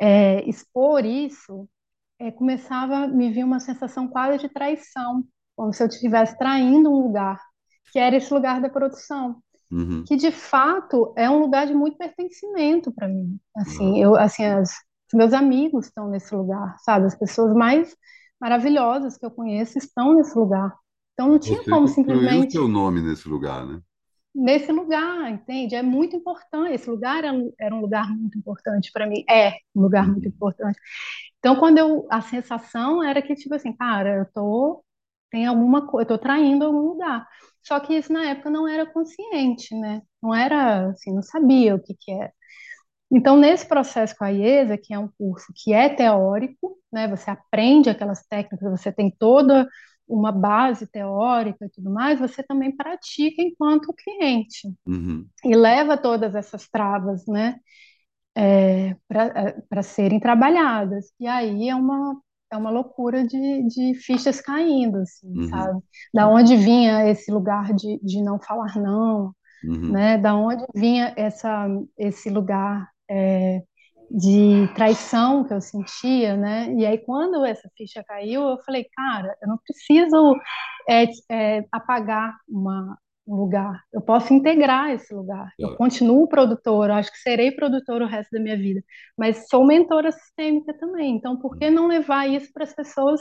[0.00, 1.68] é, expor isso,
[2.18, 5.24] é, começava a me vir uma sensação quase de traição,
[5.56, 7.40] como se eu estivesse traindo um lugar,
[7.92, 10.04] que era esse lugar da produção, uhum.
[10.06, 13.38] que de fato é um lugar de muito pertencimento para mim.
[13.56, 13.96] Assim, uhum.
[13.96, 14.72] eu, assim, as,
[15.14, 17.06] meus amigos estão nesse lugar, sabe?
[17.06, 17.96] As pessoas mais
[18.40, 20.74] maravilhosas que eu conheço estão nesse lugar.
[21.14, 22.48] Então não tinha Você como simplesmente.
[22.48, 23.80] o seu nome nesse lugar, né?
[24.34, 25.74] Nesse lugar, entende?
[25.74, 26.72] É muito importante.
[26.72, 29.24] Esse lugar era, era um lugar muito importante para mim.
[29.28, 30.32] É um lugar muito uhum.
[30.32, 30.78] importante.
[31.38, 34.84] Então, quando eu, a sensação era que, tipo assim, cara, eu tô,
[35.30, 37.26] tem alguma coisa, eu tô traindo algum lugar.
[37.62, 40.02] Só que isso na época não era consciente, né?
[40.22, 42.32] Não era, assim, não sabia o que que era.
[43.12, 47.08] Então, nesse processo com a IESA, que é um curso que é teórico, né?
[47.08, 49.68] Você aprende aquelas técnicas, você tem toda
[50.08, 54.68] uma base teórica e tudo mais, você também pratica enquanto cliente.
[54.86, 55.26] Uhum.
[55.44, 57.56] E leva todas essas travas, né?
[58.34, 61.12] é, para é, serem trabalhadas.
[61.18, 65.48] E aí é uma, é uma loucura de, de fichas caindo, assim, uhum.
[65.48, 65.80] sabe?
[66.12, 69.32] Da onde vinha esse lugar de, de não falar não,
[69.64, 69.92] uhum.
[69.92, 70.18] né?
[70.18, 73.62] Da onde vinha essa, esse lugar é,
[74.10, 76.72] de traição que eu sentia, né?
[76.74, 80.36] E aí quando essa ficha caiu, eu falei, cara, eu não preciso
[80.88, 83.82] é, é, apagar uma, um lugar.
[83.92, 85.52] Eu posso integrar esse lugar.
[85.58, 88.82] Eu continuo produtora, acho que serei produtora o resto da minha vida,
[89.16, 91.16] mas sou mentora sistêmica também.
[91.16, 93.20] Então, por que não levar isso para as pessoas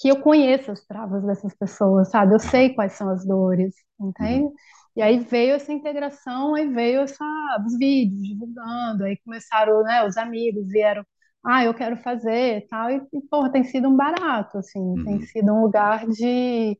[0.00, 2.34] que eu conheço as travas dessas pessoas, sabe?
[2.34, 4.44] Eu sei quais são as dores, entende?
[4.44, 4.54] Uhum.
[4.96, 7.24] E aí veio essa integração, aí veio essa,
[7.64, 11.04] os vídeos divulgando, aí começaram, né, os amigos vieram,
[11.44, 15.04] ah, eu quero fazer tal, e, e porra, tem sido um barato, assim, uhum.
[15.04, 16.78] tem sido um lugar de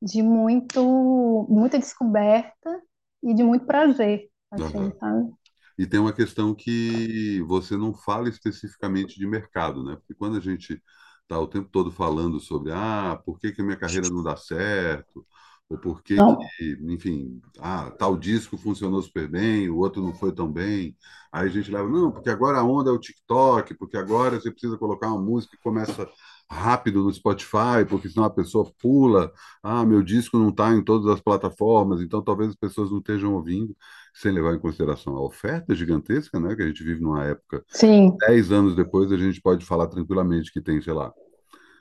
[0.00, 2.82] de muito, muita descoberta
[3.22, 4.92] e de muito prazer, assim, uhum.
[4.98, 5.32] sabe?
[5.78, 9.96] E tem uma questão que você não fala especificamente de mercado, né?
[9.96, 10.82] Porque quando a gente
[11.22, 14.36] está o tempo todo falando sobre ah, por que, que a minha carreira não dá
[14.36, 15.24] certo,
[15.70, 20.32] ou por que, que, enfim, ah, tal disco funcionou super bem, o outro não foi
[20.32, 20.96] tão bem.
[21.32, 24.50] Aí a gente leva, não, porque agora a onda é o TikTok, porque agora você
[24.50, 26.10] precisa colocar uma música que começa
[26.50, 29.32] rápido no Spotify, porque senão a pessoa pula,
[29.62, 33.34] ah, meu disco não está em todas as plataformas, então talvez as pessoas não estejam
[33.34, 33.74] ouvindo,
[34.12, 37.64] sem levar em consideração a oferta gigantesca, né, que a gente vive numa época.
[37.68, 38.16] Sim.
[38.18, 41.12] Dez anos depois a gente pode falar tranquilamente que tem, sei lá,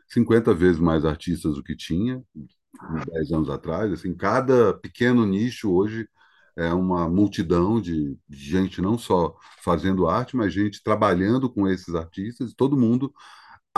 [0.07, 2.23] 50 vezes mais artistas do que tinha
[3.11, 6.07] dez anos atrás, assim, cada pequeno nicho hoje
[6.55, 12.53] é uma multidão de gente não só fazendo arte, mas gente trabalhando com esses artistas,
[12.53, 13.11] todo mundo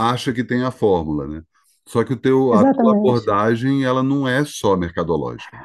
[0.10, 1.44] acha que tem a fórmula, né?
[1.88, 5.62] Só que o teu, a tua abordagem, ela não é só mercadológica.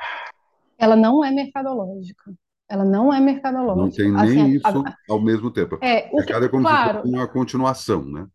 [0.79, 2.33] Ela não é mercadológica.
[2.68, 3.81] Ela não é mercadológica.
[3.81, 5.79] Não tem nem assim, isso a, ao mesmo tempo.
[5.81, 8.27] É, o mercado é como claro, se fosse uma continuação, né?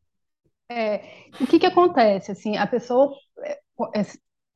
[0.72, 1.02] É,
[1.40, 2.32] o que que acontece?
[2.32, 3.60] Assim, a pessoa é,
[3.94, 4.06] é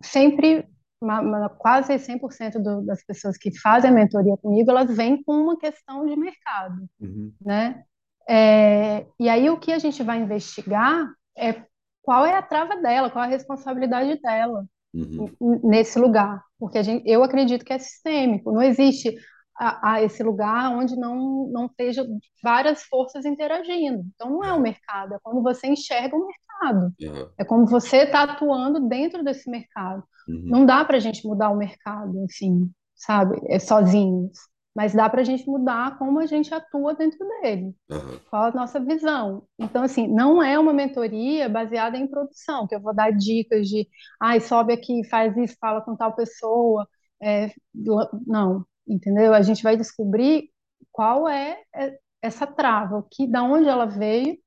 [0.01, 0.65] sempre,
[1.01, 5.34] uma, uma, quase 100% do, das pessoas que fazem a mentoria comigo, elas vêm com
[5.34, 7.34] uma questão de mercado, uhum.
[7.41, 7.84] né?
[8.27, 11.05] É, e aí o que a gente vai investigar
[11.38, 11.63] é
[12.02, 15.60] qual é a trava dela, qual é a responsabilidade dela uhum.
[15.63, 19.15] nesse lugar, porque gente, eu acredito que é sistêmico, não existe
[19.58, 22.06] a, a, esse lugar onde não não esteja
[22.43, 24.04] várias forças interagindo.
[24.13, 27.30] Então não é o mercado, é quando você enxerga o mercado, uhum.
[27.38, 30.04] é como você está atuando dentro desse mercado.
[30.28, 30.43] Uhum.
[30.45, 34.38] Não dá para a gente mudar o mercado, assim, sabe, é sozinhos
[34.75, 37.73] mas dá para a gente mudar como a gente atua dentro dele.
[37.89, 38.19] Uhum.
[38.29, 39.47] Qual a nossa visão?
[39.57, 43.88] Então, assim, não é uma mentoria baseada em produção, que eu vou dar dicas de,
[44.21, 46.85] ai, sobe aqui, faz isso, fala com tal pessoa.
[47.23, 47.51] É,
[48.27, 49.33] não, entendeu?
[49.33, 50.49] A gente vai descobrir
[50.91, 54.38] qual é é, essa trava, que, da onde ela veio,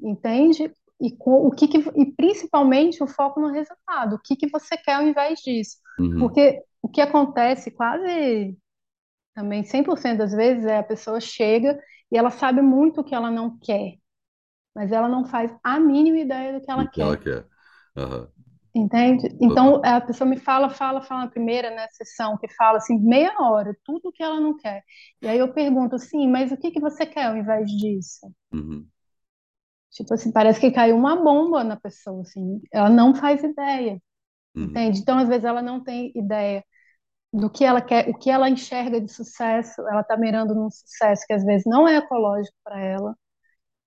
[0.00, 0.72] entende?
[1.00, 4.76] E, com, o que, que e principalmente o foco no resultado, o que, que você
[4.76, 5.78] quer ao invés disso.
[5.98, 6.20] Uhum.
[6.20, 8.56] Porque o que acontece quase
[9.34, 11.78] também 100% das vezes é a pessoa chega
[12.10, 13.94] e ela sabe muito o que ela não quer,
[14.74, 17.18] mas ela não faz a mínima ideia do que ela O que ela quer.
[17.18, 17.48] quer.
[17.96, 18.28] Aham.
[18.76, 19.28] Entende?
[19.40, 23.32] Então, a pessoa me fala, fala, fala na primeira, né, sessão, que fala assim, meia
[23.40, 24.82] hora, tudo que ela não quer.
[25.22, 28.26] E aí eu pergunto, sim, mas o que que você quer ao invés disso?
[28.52, 28.90] Uhum.
[29.92, 34.02] Tipo assim, parece que caiu uma bomba na pessoa, assim, ela não faz ideia,
[34.54, 34.90] Uhum.
[34.90, 35.00] entende?
[35.00, 36.64] Então, às vezes, ela não tem ideia
[37.34, 41.24] do que ela quer, o que ela enxerga de sucesso, ela tá mirando num sucesso
[41.26, 43.14] que às vezes não é ecológico para ela,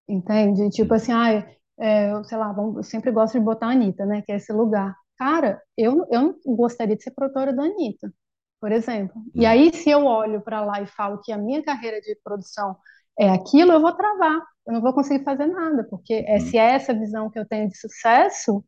[0.08, 0.70] Entende?
[0.70, 1.32] Tipo assim, ah,
[1.80, 4.22] é, eu, sei lá, eu sempre gosto de botar a Anitta, né?
[4.22, 4.96] Que é esse lugar.
[5.18, 8.12] Cara, eu, eu não gostaria de ser produtora da Anitta,
[8.60, 9.22] por exemplo.
[9.36, 9.52] E Uhum.
[9.52, 12.78] aí, se eu olho para lá e falo que a minha carreira de produção
[13.20, 14.42] é aquilo, eu vou travar.
[14.66, 16.40] Eu não vou conseguir fazer nada, porque é, Uhum.
[16.40, 18.64] se é essa visão que eu tenho de sucesso,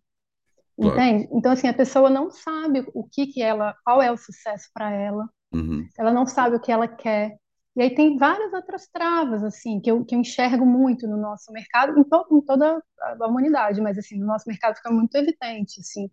[0.79, 0.95] Claro.
[0.95, 1.29] entende?
[1.33, 4.91] Então, assim, a pessoa não sabe o que que ela, qual é o sucesso para
[4.91, 5.87] ela Uhum.
[5.97, 7.37] ela não sabe o que ela quer.
[7.75, 11.51] E aí tem várias outras travas, assim, que eu, que eu enxergo muito no nosso
[11.53, 12.83] mercado, em, to, em toda
[13.21, 16.09] a humanidade, mas, assim, no nosso mercado fica muito evidente, assim,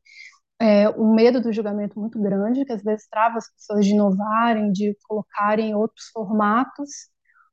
[0.61, 4.73] é, o medo do julgamento muito grande, que às vezes trava as pessoas de inovarem,
[4.73, 6.91] de colocarem outros formatos,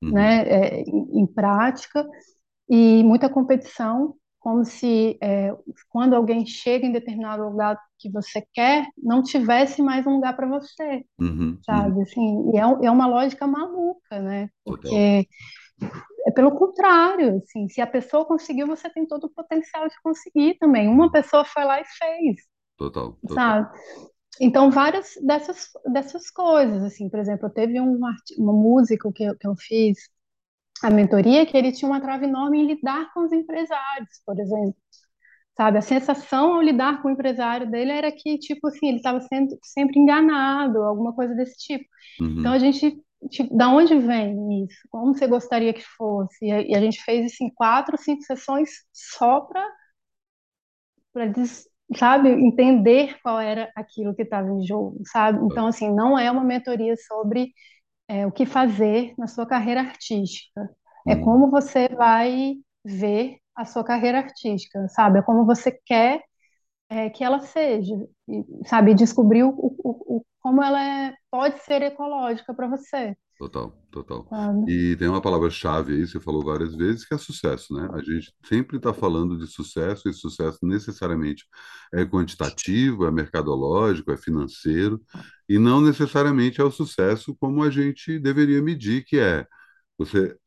[0.01, 0.13] Uhum.
[0.13, 2.05] né, é, em, em prática,
[2.69, 5.51] e muita competição, como se é,
[5.89, 10.47] quando alguém chega em determinado lugar que você quer, não tivesse mais um lugar para
[10.47, 11.63] você Uhum.
[11.71, 11.93] Uhum.
[11.93, 12.01] sabe?
[12.03, 14.49] Assim, e é, é uma lógica maluca, né?
[14.65, 14.91] Total.
[14.93, 15.27] Porque
[16.25, 20.57] é pelo contrário, assim, se a pessoa conseguiu, você tem todo o potencial de conseguir
[20.59, 20.87] também.
[20.87, 21.11] Uma Uhum.
[21.11, 22.37] pessoa foi lá e fez,
[22.77, 23.17] Total.
[23.27, 23.55] Total.
[23.57, 23.69] sabe?
[24.41, 29.37] Então, várias dessas, dessas coisas, assim, por exemplo, teve um, arti- um músico que eu,
[29.37, 29.97] que eu fiz
[30.83, 34.75] a mentoria que ele tinha uma trava enorme em lidar com os empresários, por exemplo.
[35.57, 39.21] Sabe, a sensação ao lidar com o empresário dele era que, tipo assim, ele estava
[39.21, 41.85] sendo sempre enganado, alguma coisa desse tipo.
[42.39, 42.53] Então Uhum.
[42.53, 44.77] a gente, tipo, da onde vem isso?
[44.91, 46.45] Como você gostaria que fosse?
[46.47, 49.63] E a, e a gente fez assim quatro, cinco sessões só para,
[51.11, 51.31] para,
[51.97, 55.39] sabe, entender qual era aquilo que estava em jogo, sabe?
[55.45, 57.53] Então assim, não é uma mentoria sobre
[58.07, 60.69] é, o que fazer na sua carreira artística.
[61.07, 61.15] É Uhum.
[61.15, 65.19] como você vai ver a sua carreira artística, sabe?
[65.19, 66.23] É como você quer
[66.89, 67.95] é, que ela seja,
[68.29, 68.93] e, sabe?
[68.95, 74.29] Descobrir o, o, o, como ela é, pode ser ecológica para você, Total, total.
[74.29, 74.63] sabe?
[74.65, 77.89] E tem uma palavra-chave aí, você falou várias vezes, que é sucesso, né?
[77.93, 81.43] A gente sempre está falando de sucesso, e sucesso necessariamente
[81.93, 85.01] é quantitativo, é mercadológico, é financeiro,
[85.49, 89.45] e não necessariamente é o sucesso como a gente deveria medir, que é
[89.97, 90.37] você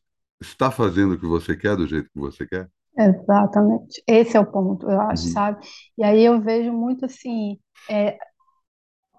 [0.41, 2.71] está fazendo o que você quer do jeito que você quer?
[2.99, 4.03] Exatamente.
[4.07, 5.29] Esse é o ponto, eu acho, Uhum.
[5.29, 5.65] sabe?
[5.99, 7.59] E aí eu vejo muito assim,
[7.91, 8.17] é,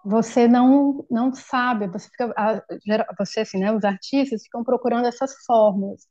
[0.08, 2.34] você não não sabe, você fica,
[3.18, 6.02] você assim, né, os artistas ficam procurando essas fórmulas.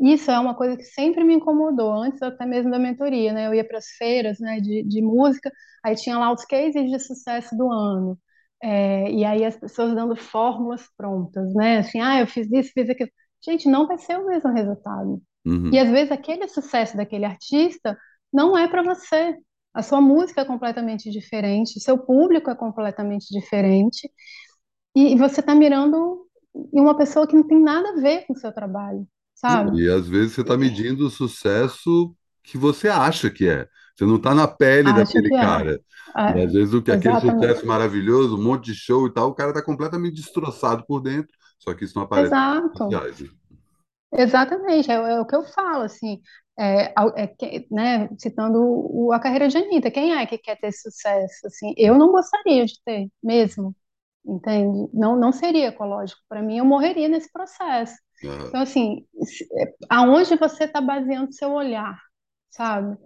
[0.00, 3.46] Isso é uma coisa que sempre me incomodou, antes até mesmo da mentoria, né?
[3.46, 5.50] Eu ia para as feiras, né, de, de música,
[5.84, 8.18] aí tinha lá os cases de sucesso do ano.
[8.62, 11.78] É, e aí as pessoas dando fórmulas prontas, né?
[11.78, 13.10] Assim, ah, eu fiz isso, fiz aquilo.
[13.44, 15.22] Gente, não vai ser o mesmo resultado.
[15.70, 15.78] E Uhum.
[15.78, 17.96] às vezes aquele sucesso daquele artista
[18.32, 19.36] não é para você.
[19.74, 24.10] A sua música é completamente diferente, o seu público é completamente diferente,
[24.94, 26.26] e você está mirando
[26.72, 29.80] em uma pessoa que não tem nada a ver com o seu trabalho, sabe?
[29.80, 33.66] e às vezes você está medindo o sucesso que você acha que é.
[33.96, 35.40] Você não está na pele Acho daquele que é.
[35.40, 35.80] cara.
[36.16, 39.28] E É, às vezes o que aquele sucesso maravilhoso, um monte de show e tal,
[39.28, 42.88] o cara está completamente destroçado por dentro, só que isso não aparece Exato.
[42.88, 43.28] né?
[44.14, 46.20] Exatamente, é, é o que eu falo, assim,
[46.58, 50.72] é, é que- né, citando o- a carreira de Anitta, quem é que quer ter
[50.72, 53.74] sucesso, assim, eu não gostaria de ter, mesmo,
[54.24, 54.88] entende?
[54.94, 57.96] Não, não seria ecológico, para mim eu morreria nesse processo.
[58.24, 59.06] Aham, Então, assim,
[59.58, 61.98] é, aonde você está baseando seu olhar,
[62.50, 62.96] sabe?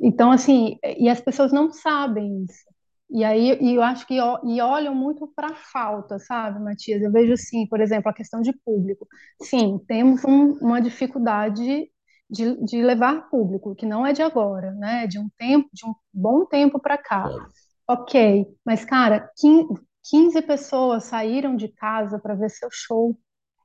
[0.00, 2.64] Então, assim, e as pessoas não sabem isso.
[3.10, 7.02] E aí, e eu acho que e olham muito para a falta, sabe, Matias?
[7.02, 9.06] Eu vejo assim, por exemplo, a questão de público.
[9.42, 11.90] Sim, temos um- uma dificuldade
[12.30, 15.06] de, de levar público, que não é de agora, né?
[15.06, 17.30] De um tempo, de um bom tempo para cá.
[17.30, 17.52] claro.
[17.88, 19.68] Ok, mas cara, 15,
[20.04, 23.18] 15 pessoas saíram de casa para ver seu show.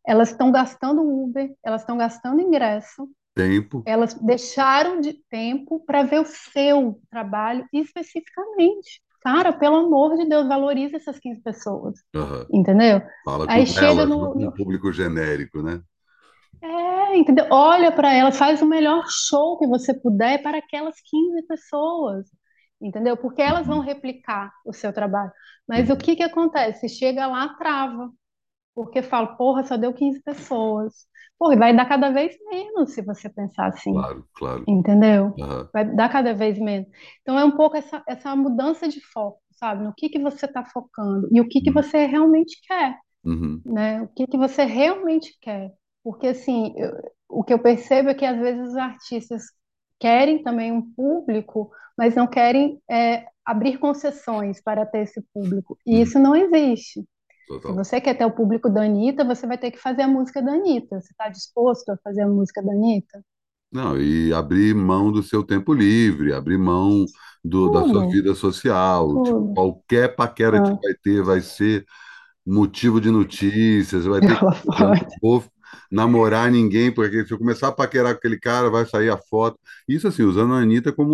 [0.08, 3.86] Elas estão gastando Uber, elas estão gastando ingresso, Tempo.
[3.86, 9.02] elas deixaram de tempo para ver o seu trabalho especificamente.
[9.22, 12.00] Cara, pelo amor de Deus, valoriza essas 15 pessoas.
[12.16, 12.52] Aham.
[12.52, 13.02] Entendeu?
[13.24, 15.84] Fala Aí com chega elas, no, no- público genérico, né?
[16.64, 17.46] É, entendeu?
[17.52, 22.28] Olha para elas, faz o melhor show que você puder para aquelas 15 pessoas.
[22.82, 23.18] Entendeu?
[23.18, 25.32] Porque elas vão Uhum, replicar o seu trabalho.
[25.68, 25.98] Mas o uhum.
[25.98, 26.90] que que acontece?
[26.90, 28.10] Chega lá, trava.
[28.76, 30.94] Porque fala, porra, só deu 15 pessoas.
[31.40, 33.94] Porra, e vai dar cada vez menos se você pensar assim.
[33.94, 34.68] Claro, claro.
[34.68, 35.40] Entendeu?
[35.40, 35.70] Aham.
[35.74, 36.88] Vai dar cada vez menos.
[37.22, 39.84] Então é um pouco essa, essa mudança de foco, sabe?
[39.84, 43.66] No que que você está focando e o que que Uhum, você realmente quer, uhum,
[43.66, 44.02] né?
[44.04, 45.72] O que que você realmente quer.
[46.04, 46.94] Porque assim, eu-
[47.30, 49.44] o que eu percebo é que às vezes os artistas
[50.00, 55.78] querem também um público, mas não querem é, abrir concessões para ter esse público.
[55.86, 56.02] E uhum.
[56.02, 57.06] isso não existe.
[57.66, 57.74] Se Total.
[57.74, 60.54] você quer ter o público da Anitta, você vai ter que fazer a música da
[60.54, 61.02] Anitta.
[61.02, 63.24] Você está disposto a fazer a música da Anitta?
[63.72, 67.10] Não, e abrir mão do seu tempo livre, abrir mão
[67.44, 69.20] do, da sua vida social.
[69.22, 71.84] Tipo, qualquer paquera que Ah, vai ter vai ser
[72.46, 74.46] motivo de notícias, vai ter que.
[75.92, 79.60] Namorar ninguém, porque se eu começar a paquerar com aquele cara, vai sair a foto.
[79.88, 81.14] Isso, assim, usando a Anitta como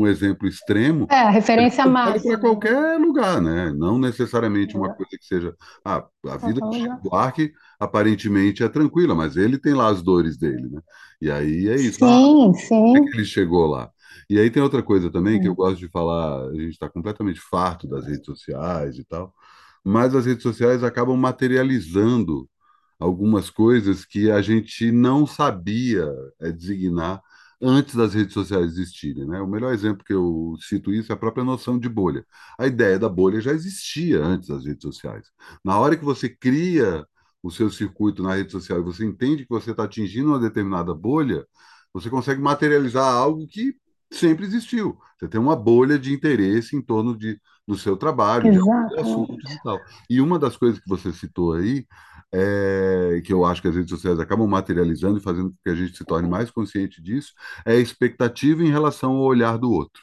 [0.00, 2.54] um, exemplo extremo, É, a referência vale para máxima, né?
[2.70, 3.72] qualquer lugar, né?
[3.72, 5.54] Não necessariamente uma É, coisa que seja.
[5.84, 7.04] Ah, a vida qualquer do Chico.
[7.10, 10.80] Buarque aparentemente é tranquila, mas ele tem lá as dores dele, né?
[11.20, 12.04] E aí é isso.
[12.04, 12.52] Ah, Sim,
[12.94, 13.16] é que sim.
[13.16, 13.90] ele chegou lá?
[14.28, 15.56] E aí tem outra coisa também que eu É.
[15.56, 19.34] gosto de falar, a gente está completamente farto das redes sociais e tal,
[19.84, 22.48] mas as redes sociais acabam materializando
[22.98, 26.08] algumas coisas que a gente não sabia
[26.40, 27.20] é, designar
[27.60, 29.40] antes das redes sociais existirem, né?
[29.40, 32.26] O melhor exemplo que eu cito isso é a própria noção de bolha.
[32.58, 35.26] A ideia da bolha já existia antes das redes sociais.
[35.64, 37.06] Na hora que você cria
[37.42, 40.94] o seu circuito na rede social e você entende que você está atingindo uma determinada
[40.94, 41.46] bolha,
[41.92, 43.74] você consegue materializar algo que
[44.10, 44.98] sempre existiu.
[45.18, 49.36] Você tem uma bolha de interesse em torno de, do seu trabalho, de alguns assuntos
[49.38, 49.58] Exatamente.
[49.58, 49.80] e tal.
[50.10, 51.86] E uma das coisas que você citou aí
[52.34, 55.74] é, que eu acho que as redes sociais acabam materializando e fazendo com que a
[55.74, 57.32] gente se torne mais consciente disso,
[57.64, 60.02] é a expectativa em relação ao olhar do outro.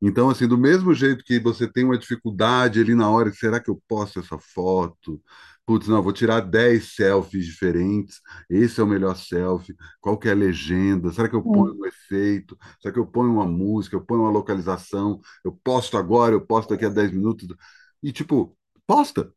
[0.00, 3.70] Então, assim, do mesmo jeito que você tem uma dificuldade ali na hora, será que
[3.70, 5.22] eu posto essa foto?
[5.64, 8.20] Putz, não, vou tirar 10 selfies diferentes.
[8.50, 9.76] Esse é o melhor selfie.
[10.00, 11.12] Qual que é a legenda?
[11.12, 12.58] Será que eu ponho um efeito?
[12.80, 13.94] Será que eu ponho uma música?
[13.96, 15.20] Eu ponho uma localização?
[15.44, 16.34] Eu posto agora?
[16.34, 17.46] Eu posto daqui a 10 minutos?
[18.02, 19.32] E, tipo, posta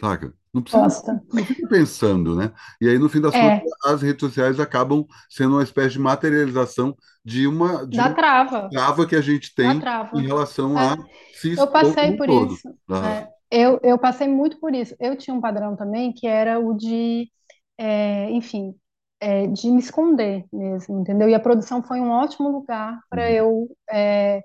[0.00, 0.34] saca?
[0.52, 0.88] Não precisa,
[1.32, 2.52] não fica pensando, né?
[2.80, 5.98] E aí, no fim das contas, É, as redes sociais acabam sendo uma espécie de
[6.00, 10.94] materialização de uma, de dá uma trava, trava que a gente tem em relação a
[10.94, 12.60] É, se eu passei por todo.
[12.60, 12.68] isso.
[13.02, 14.94] É, eu, eu passei muito por isso.
[15.00, 17.30] Eu tinha um padrão também que era o de,
[17.78, 18.74] é, enfim,
[19.20, 21.28] é, de me esconder mesmo, entendeu?
[21.28, 23.32] E a produção foi um ótimo lugar para Uhum.
[23.32, 24.42] eu é,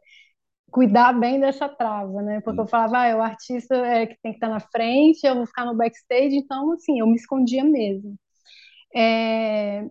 [0.72, 2.42] cuidar bem dessa trava, né?
[2.42, 5.36] Porque eu falava, ah, é o artista é, que tem que estar na frente, eu
[5.36, 8.16] vou ficar no backstage, então, assim, eu me escondia mesmo.
[8.96, 9.86] É,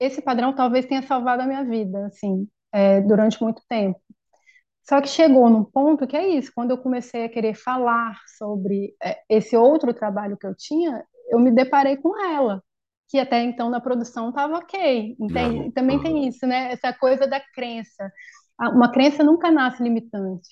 [0.00, 4.00] esse padrão talvez tenha salvado a minha vida, assim, é, durante muito tempo.
[4.88, 8.94] Só que chegou num ponto que é isso, quando eu comecei a querer falar sobre
[9.02, 12.62] é, esse outro trabalho que eu tinha, eu me deparei com ela,
[13.08, 15.72] que até então na produção estava ok, entende?
[15.72, 16.72] Também tem isso, né?
[16.72, 18.10] Essa coisa da crença.
[18.58, 20.48] Uma crença nunca nasce limitante,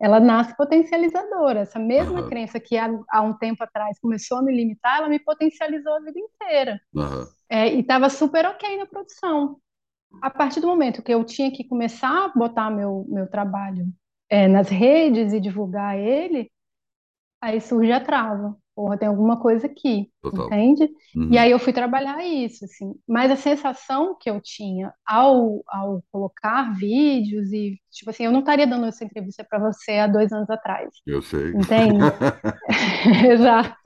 [0.00, 1.60] ela nasce potencializadora.
[1.60, 2.28] Essa mesma Aham.
[2.28, 6.00] crença que há, há um tempo atrás começou a me limitar, ela me potencializou a
[6.00, 6.80] vida inteira.
[6.96, 7.26] Aham.
[7.48, 9.58] É, e estava super ok na produção.
[10.22, 13.86] A partir do momento que eu tinha que começar a botar meu, meu trabalho
[14.28, 16.50] é, nas redes e divulgar ele,
[17.40, 18.56] aí surge a trava.
[18.74, 20.50] Porra, tem alguma coisa aqui, Total.
[20.50, 20.88] entende?
[21.28, 21.38] E Uhum.
[21.38, 22.94] aí eu fui trabalhar isso, assim.
[23.08, 28.40] Mas a sensação que eu tinha ao, ao colocar vídeos e, tipo assim, eu não
[28.40, 31.54] estaria dando essa entrevista para você há dois anos atrás, Eu sei.
[31.54, 32.12] entende?
[33.38, 33.76] Já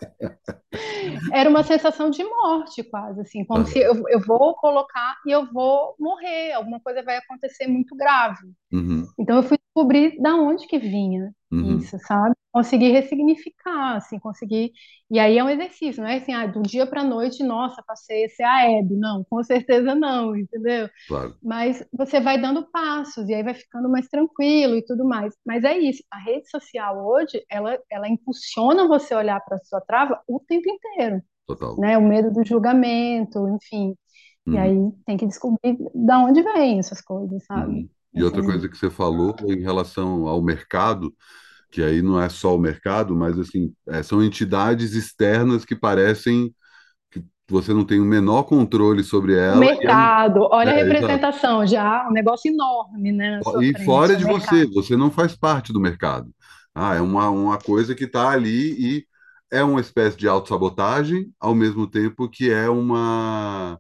[1.33, 3.79] era uma sensação de morte, quase, assim, como se Aham.
[3.79, 8.47] eu, eu vou colocar e eu vou morrer, alguma coisa vai acontecer muito grave.
[8.73, 9.09] Uhum.
[9.19, 11.79] Então eu fui descobrir da onde que vinha Uhum.
[11.79, 12.35] isso, sabe?
[12.53, 14.73] Consegui ressignificar, assim, consegui.
[15.11, 17.83] E aí é um exercício, não é assim, ah, do dia para a noite, nossa,
[17.87, 18.95] passei a ser a Hebe.
[18.97, 20.89] Não, com certeza não, entendeu?
[21.07, 21.39] Claro.
[21.43, 25.35] Mas você vai dando passos e aí vai ficando mais tranquilo e tudo mais.
[25.47, 29.65] Mas é isso, a rede social hoje, ela, ela impulsiona você a olhar para a
[29.65, 31.79] sua trava o tempo inteiro, Total.
[31.79, 31.99] né?
[31.99, 33.97] O medo do julgamento, enfim.
[34.53, 34.59] E Uhum.
[34.59, 37.75] aí tem que descobrir da onde vêm essas coisas, sabe?
[37.75, 37.89] Uhum.
[38.15, 38.45] E outra Essas...
[38.45, 41.15] coisa que você falou em relação ao mercado,
[41.71, 46.55] que aí não é só o mercado, mas assim, é, são entidades externas que parecem
[47.11, 50.75] que você não tem o menor controle sobre O ela, e é mercado, olha a
[50.75, 54.67] É, representação, já um negócio enorme, né, E frente, fora o de você, mercado.
[54.67, 56.33] você não faz parte do mercado.
[56.75, 59.07] Ah, é uma, uma coisa que está ali e
[59.51, 63.79] é uma espécie de autossabotagem, ao mesmo tempo que é uma,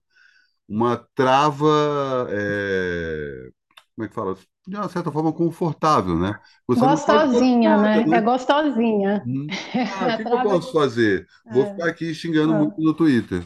[0.69, 3.51] uma trava, é,
[3.99, 4.37] como é que fala?
[4.65, 6.39] De uma certa forma confortável, né?
[6.69, 8.03] Você Gostosinha, nada, né?
[8.03, 8.21] É né?
[8.21, 9.25] gostosinha.
[9.27, 9.47] Hum.
[10.01, 11.27] Ah, o que que eu posso fazer?
[11.51, 12.85] Vou é, ficar aqui xingando muito é.
[12.85, 13.45] no Twitter.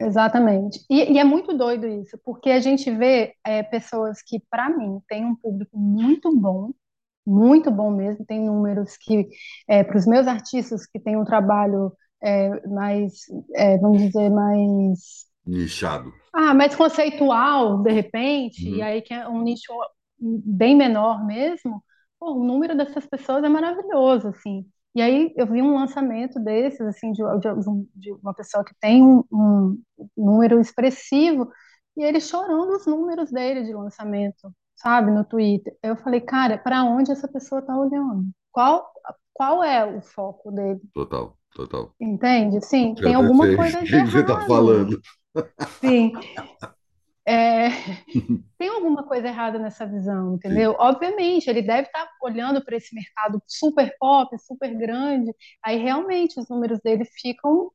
[0.00, 0.84] Exatamente.
[0.90, 5.00] E, e é muito doido isso, porque a gente vê é, pessoas que, para mim,
[5.08, 6.72] têm um público muito bom,
[7.24, 9.28] muito bom mesmo, tem números que,
[9.66, 13.22] para os meus artistas que têm um trabalho é, mais,
[13.54, 16.12] é, vamos dizer, mais, Nichado.
[16.34, 19.72] ah, mais conceitual, de repente, e Uhum, aí que é um nicho
[20.20, 21.82] bem menor mesmo,
[22.18, 24.66] pô, o número dessas pessoas é maravilhoso, assim.
[24.94, 27.48] E aí eu vi um lançamento desses, assim, de, de,
[27.94, 29.82] de uma pessoa que tem um, um
[30.16, 31.50] número expressivo,
[31.96, 35.76] e ele chorando os números dele de lançamento, sabe, no Twitter.
[35.82, 38.30] Eu falei, cara, para onde essa pessoa está olhando?
[38.52, 38.88] Qual,
[39.32, 40.80] qual é o foco dele?
[40.92, 41.94] total, total.
[42.00, 42.60] Entende?
[42.60, 44.40] Sim, Já tem alguma o coisa de que que você errado.
[44.40, 45.00] falando.
[45.82, 46.12] Sim,
[47.26, 47.68] é,
[48.58, 50.36] tem alguma coisa errada nessa visão, Sim.
[50.36, 50.76] entendeu?
[50.78, 55.32] Obviamente, ele deve estar olhando para esse mercado super pop, super grande,
[55.64, 57.70] aí realmente os números dele ficam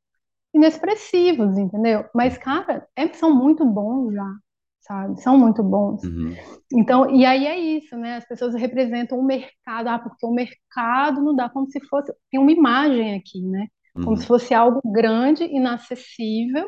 [0.54, 2.06] inexpressivos, entendeu?
[2.14, 4.34] Mas, cara, é- são muito bons já,
[4.80, 5.20] sabe?
[5.22, 6.02] São muito bons.
[6.02, 8.16] Uhum, Então, e aí é isso, né?
[8.16, 12.40] As pessoas representam o mercado, ah, porque o mercado não dá como se fosse, tem
[12.40, 13.68] uma imagem aqui, né?
[14.00, 16.66] Como se uhum, fosse algo grande, inacessível,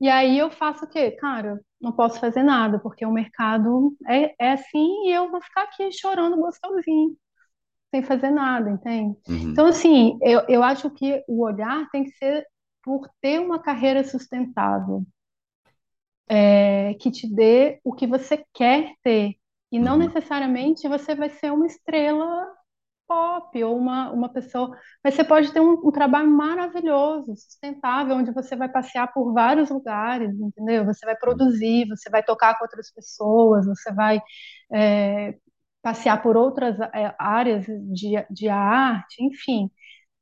[0.00, 1.12] e aí eu faço o quê?
[1.12, 5.64] Cara, não posso fazer nada, porque o mercado é, é assim e eu vou ficar
[5.64, 7.16] aqui chorando gostosinho,
[7.94, 9.16] sem fazer nada, entende?
[9.28, 12.46] uhum, Então, assim, eu, eu acho que o olhar tem que ser
[12.84, 15.04] por ter uma carreira sustentável,
[16.60, 19.34] é, que te dê o que você quer ter,
[19.72, 22.46] e não uhum, necessariamente você vai ser uma estrela
[23.08, 24.76] pop ou uma, uma pessoa.
[25.02, 29.70] Mas você pode ter um, um trabalho maravilhoso, sustentável, onde você vai passear por vários
[29.70, 30.84] lugares, entendeu?
[30.84, 34.20] Você vai produzir, você vai tocar com outras pessoas, você vai
[34.72, 35.34] é,
[35.82, 39.70] passear por outras é, áreas de, de arte, enfim.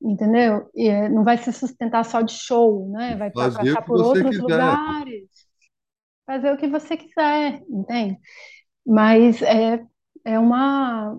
[0.01, 0.70] Entendeu?
[0.74, 3.16] E, é, não vai se sustentar só de show, né?
[3.16, 4.43] Vai Fazer passar por outros quiser.
[4.43, 5.28] lugares,
[6.26, 8.18] fazer o que você quiser, entende?
[8.87, 9.84] Mas é,
[10.24, 11.18] é uma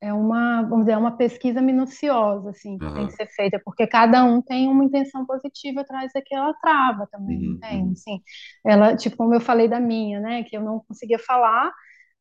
[0.00, 3.86] é uma, vamos dizer, é uma pesquisa minuciosa, assim, que tem que ser feita, porque
[3.86, 7.92] cada um tem uma intenção positiva atrás daquela trava também, uhum, entende?
[7.92, 8.20] uhum, Assim,
[8.64, 11.72] ela, tipo, como eu falei da minha, né, que eu não conseguia falar,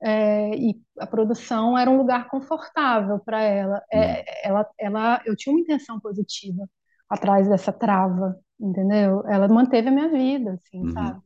[0.03, 3.81] é, e a produção era um lugar confortável para ela.
[3.93, 6.67] uhum, É, ela, ela, eu tinha uma intenção positiva
[7.09, 9.23] atrás dessa trava, entendeu?
[9.27, 11.19] Ela manteve a minha vida, assim, uhum, sabe?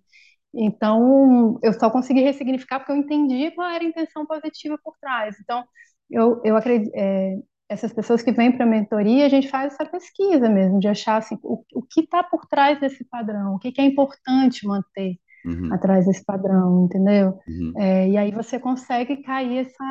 [0.54, 5.36] Então, eu só consegui ressignificar porque eu entendi qual era a intenção positiva por trás.
[5.42, 5.64] Então,
[6.10, 7.38] eu, eu acredito, é,
[7.70, 11.18] essas pessoas que vêm para a mentoria, a gente faz essa pesquisa mesmo, de achar
[11.18, 15.16] assim, o, o que está por trás desse padrão, o que, que é importante manter
[15.46, 17.40] uhum, atrás desse padrão, entendeu?
[17.48, 19.84] uhum, É, e aí você consegue cair essa,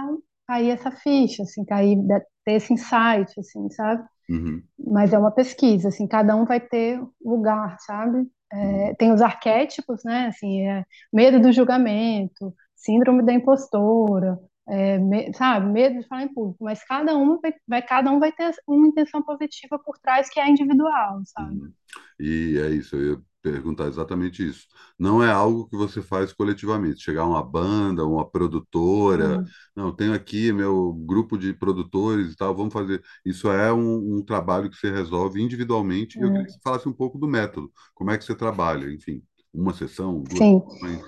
[0.47, 1.97] cair essa ficha, assim, cair,
[2.45, 4.05] ter esse insight, assim, sabe?
[4.29, 8.27] uhum, Mas é uma pesquisa, assim, cada um vai ter lugar, sabe?
[8.53, 10.29] É, uhum, tem os arquétipos, né?
[10.29, 14.39] Assim, é, medo do julgamento, síndrome da impostora,
[14.69, 15.67] é, me- sabe?
[15.71, 16.65] Medo de falar em público.
[16.65, 20.41] Mas cada um vai, vai- cada um vai ter uma intenção positiva por trás que
[20.41, 21.57] é individual, sabe?
[21.57, 21.73] uhum.
[22.19, 24.67] E é isso, eu ia perguntar exatamente isso.
[24.99, 30.13] Não é algo que você faz coletivamente, chegar uma banda, uma produtora, Sim, não, tenho
[30.13, 33.03] aqui meu grupo de produtores e tal, vamos fazer.
[33.25, 36.89] Isso é um, um trabalho que você resolve individualmente, e eu queria que você falasse
[36.89, 40.63] um pouco do método, como é que você trabalha, enfim, uma sessão, duas sim.
[40.81, 41.07] sessões.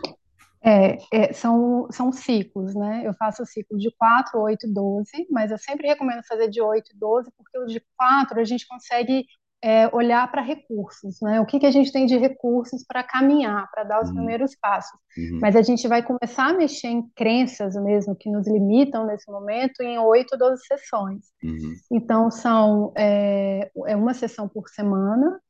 [0.63, 3.03] É, é, são, são ciclos, né?
[3.07, 6.91] Eu faço o ciclo de 4, 8, 12, mas eu sempre recomendo fazer de 8
[6.95, 9.25] e 12, porque o de 4 a gente consegue
[9.63, 11.41] é, olhar para recursos, né?
[11.41, 14.55] O que, que a gente tem de recursos para caminhar, para dar os Uhum, primeiros
[14.55, 14.99] passos.
[15.17, 19.31] uhum, Mas a gente vai começar a mexer em crenças mesmo que nos limitam nesse
[19.31, 21.25] momento em 8, 12 sessões.
[21.43, 25.41] uhum, Então, são é, é uma sessão por semana,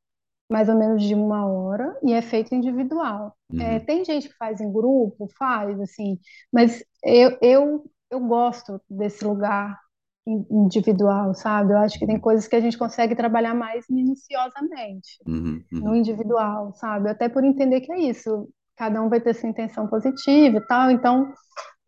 [0.51, 3.37] mais ou menos de uma hora, e é feito individual.
[3.59, 6.19] É, uhum, tem gente que faz em grupo, faz, assim,
[6.53, 9.79] mas eu, eu, eu gosto desse lugar
[10.27, 11.73] in- individual, sabe?
[11.75, 15.97] Eu acho que tem coisas que a gente consegue trabalhar mais minuciosamente uhum, no uhum.
[15.97, 17.11] individual, sabe?
[17.11, 20.91] Até por entender que é isso, cada um vai ter sua intenção positiva e tal,
[20.91, 21.33] então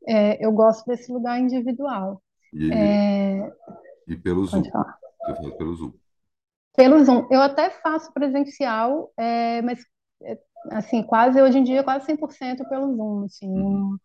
[0.09, 2.23] é, eu gosto desse lugar individual.
[2.53, 3.53] E, É,
[4.07, 4.73] e pelo Zoom,
[5.25, 5.93] você faz pelo Zoom.
[6.75, 7.27] Pelo Zoom.
[7.31, 9.85] Eu até faço presencial, é, mas
[10.23, 10.39] é,
[10.71, 13.99] assim, quase hoje em dia, quase 100% pelo Zoom, assim, Uhum.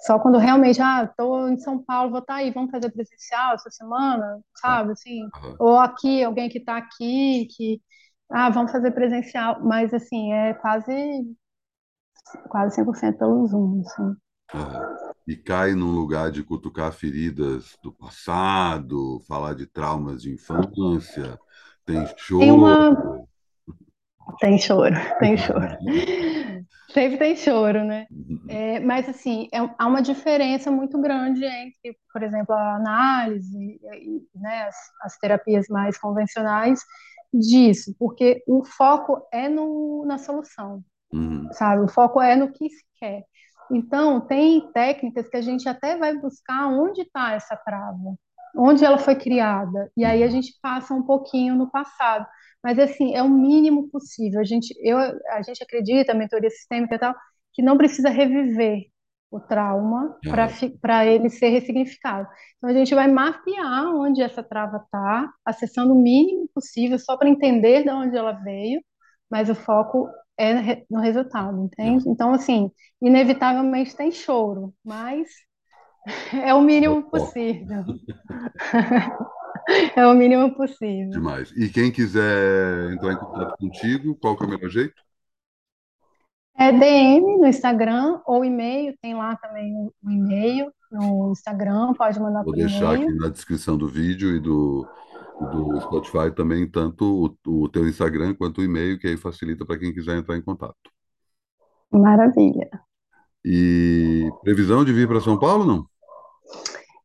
[0.00, 3.70] Só quando realmente, ah, estou em São Paulo, vou estar aí, vamos fazer presencial essa
[3.70, 5.56] semana, sabe, assim, Aham.
[5.58, 7.82] ou aqui, alguém que está aqui, que,
[8.30, 10.92] ah, vamos fazer presencial, mas assim, é quase,
[12.48, 14.16] quase 100% pelo Zoom, assim.
[14.54, 14.96] Aham.
[15.28, 21.38] E cai num lugar de cutucar feridas do passado, falar de traumas de infância,
[21.92, 22.06] tem
[22.38, 22.52] Tem choro.
[22.52, 22.96] uma,
[24.40, 25.68] tem choro, tem choro.
[26.92, 28.06] Sempre tem choro, né?
[28.48, 34.22] É, mas, assim, é- há uma diferença muito grande entre, por exemplo, a análise e,
[34.34, 36.80] né, as, as terapias mais convencionais
[37.32, 40.82] disso, porque o foco é no, na solução,
[41.12, 41.82] Uhum, sabe?
[41.84, 43.24] O foco é no que se quer.
[43.70, 47.98] Então, tem técnicas que a gente até vai buscar onde está essa trava,
[48.56, 52.26] onde ela foi criada, e aí a gente passa um pouquinho no passado.
[52.62, 54.40] Mas, assim, é o mínimo possível.
[54.40, 57.14] A gente, eu, a gente acredita, a mentoria sistêmica e tal,
[57.52, 58.86] que não precisa reviver
[59.30, 60.18] o trauma
[60.80, 62.28] para ele ser ressignificado.
[62.58, 67.28] Então, a gente vai mapear onde essa trava está, acessando o mínimo possível, só para
[67.28, 68.82] entender de onde ela veio,
[69.30, 72.08] mas o foco é no resultado, entende?
[72.08, 72.70] Então, assim,
[73.00, 75.28] inevitavelmente tem choro, mas
[76.32, 77.84] é o mínimo Ó, possível.
[79.96, 81.20] É o mínimo possível.
[81.20, 81.50] demais.
[81.56, 85.02] E quem quiser entrar em contato contigo, qual que é o melhor jeito?
[86.56, 92.20] É DM no Instagram ou e-mail, tem lá também o o e-mail no Instagram, pode
[92.20, 93.14] mandar Vou por deixar aqui e-mail.
[93.14, 94.86] na descrição do vídeo e do,
[95.40, 99.78] do Spotify também, tanto o, o teu Instagram quanto o e-mail, que aí facilita para
[99.78, 100.90] quem quiser entrar em contato.
[101.92, 102.68] Maravilha.
[103.44, 105.89] E previsão de vir para São Paulo, não?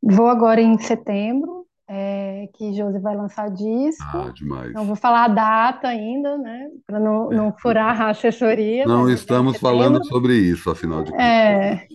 [0.08, 4.34] Vou agora em setembro, é, que Josi vai lançar Ah, disco.
[4.34, 4.74] demais.
[4.74, 6.68] Não vou falar a data ainda, né?
[6.86, 7.36] Para não, É.
[7.36, 11.26] não furar a assessoria, Não mas é estamos falando sobre isso, afinal de contas.
[11.26, 11.88] É,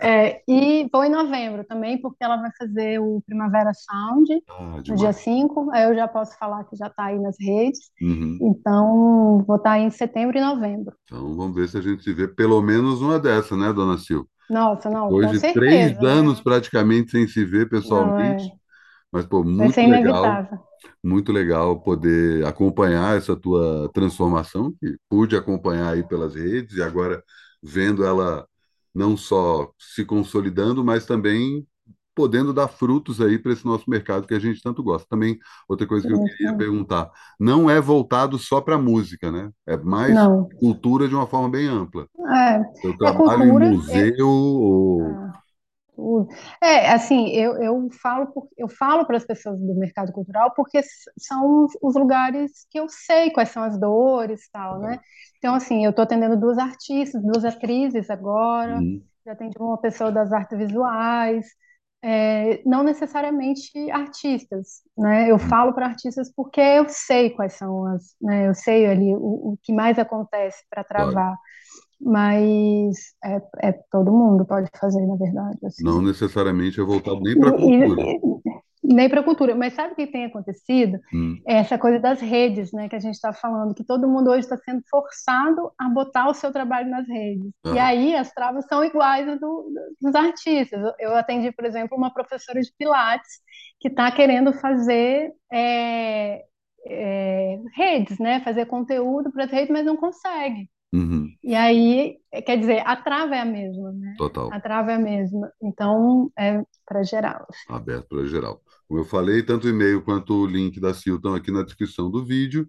[0.00, 4.82] é, e vou em novembro também, porque ela vai fazer o Primavera Sound Ah, no
[4.82, 5.16] dia demais.
[5.16, 5.70] 5.
[5.72, 7.90] Aí eu já posso falar que já está aí nas redes.
[8.02, 8.38] Uhum.
[8.42, 10.92] Então, vou estar aí em setembro e novembro.
[11.04, 14.26] Então vamos ver se a gente se vê pelo menos uma dessa, né, dona Sil?
[14.48, 16.42] Nossa, não, com de três certeza, anos né?
[16.42, 18.58] praticamente sem se ver Não, pessoalmente, é,
[19.12, 20.58] mas pô, muito legal, inevitável.
[21.04, 27.22] muito legal poder acompanhar essa tua transformação, que pude acompanhar aí pelas redes e agora
[27.62, 28.46] vendo ela
[28.94, 31.66] não só se consolidando, mas também
[32.16, 35.08] podendo dar frutos aí para esse nosso mercado que a gente tanto gosta.
[35.10, 35.38] Também
[35.68, 36.56] outra coisa que eu queria Isso.
[36.56, 39.52] perguntar, não é voltado só para música, né?
[39.66, 42.08] É mais Não, cultura de uma forma bem ampla.
[42.82, 43.66] Eu é, é trabalho em cultura.
[43.66, 45.20] é- museu ou
[45.94, 46.28] Tudo.
[46.62, 50.80] É, assim, eu, eu falo por- eu falo para as pessoas do mercado cultural porque
[51.18, 54.98] são os, os lugares que eu sei quais são as dores e tal, né?
[55.38, 60.12] Então, assim, eu estou atendendo duas artistas, duas atrizes agora, Uhum, já atendi uma pessoa
[60.12, 61.46] das artes visuais,
[62.02, 65.30] é, não necessariamente artistas, né?
[65.30, 68.48] Eu falo para artistas porque eu sei quais são as, né?
[68.48, 71.36] Eu sei ali o, o que mais acontece para travar,
[72.00, 76.06] mas é, é todo mundo pode fazer, na verdade, Não assim.
[76.06, 78.02] necessariamente é voltado nem para a cultura.
[78.88, 80.98] E- nem para a cultura, mas sabe o que tem acontecido?
[81.12, 84.30] Hum, É Essa coisa das redes, né, que a gente está falando, que todo mundo
[84.30, 87.52] hoje está sendo forçado a botar o seu trabalho nas redes.
[87.70, 89.70] E aham, aí as travas são iguais do-
[90.00, 90.80] dos artistas.
[90.82, 93.30] Eu eu atendi, por exemplo, uma professora de Pilates
[93.80, 96.44] que está querendo fazer é,
[96.86, 100.68] é, redes, né, fazer conteúdo para as redes, mas não consegue.
[100.96, 104.16] Uhum, E aí, é, quer dizer, a trava é a mesma, né?
[104.16, 104.50] total.
[104.50, 105.52] A trava é a mesma.
[105.62, 107.46] Então, é para geral.
[107.50, 107.66] assim.
[107.68, 108.62] Aberto para geral.
[108.88, 112.10] Como eu falei, tanto o e-mail quanto o link da Sil estão aqui na descrição
[112.10, 112.66] do vídeo.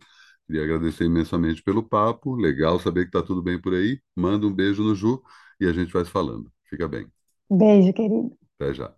[0.48, 2.36] Queria agradecer imensamente pelo papo.
[2.36, 4.02] Legal saber que está tudo bem por aí.
[4.16, 5.22] Manda um beijo no Ju
[5.60, 6.52] e a gente vai se falando.
[6.70, 7.08] Fica bem.
[7.50, 8.38] Beijo, querido.
[8.60, 8.96] Até já.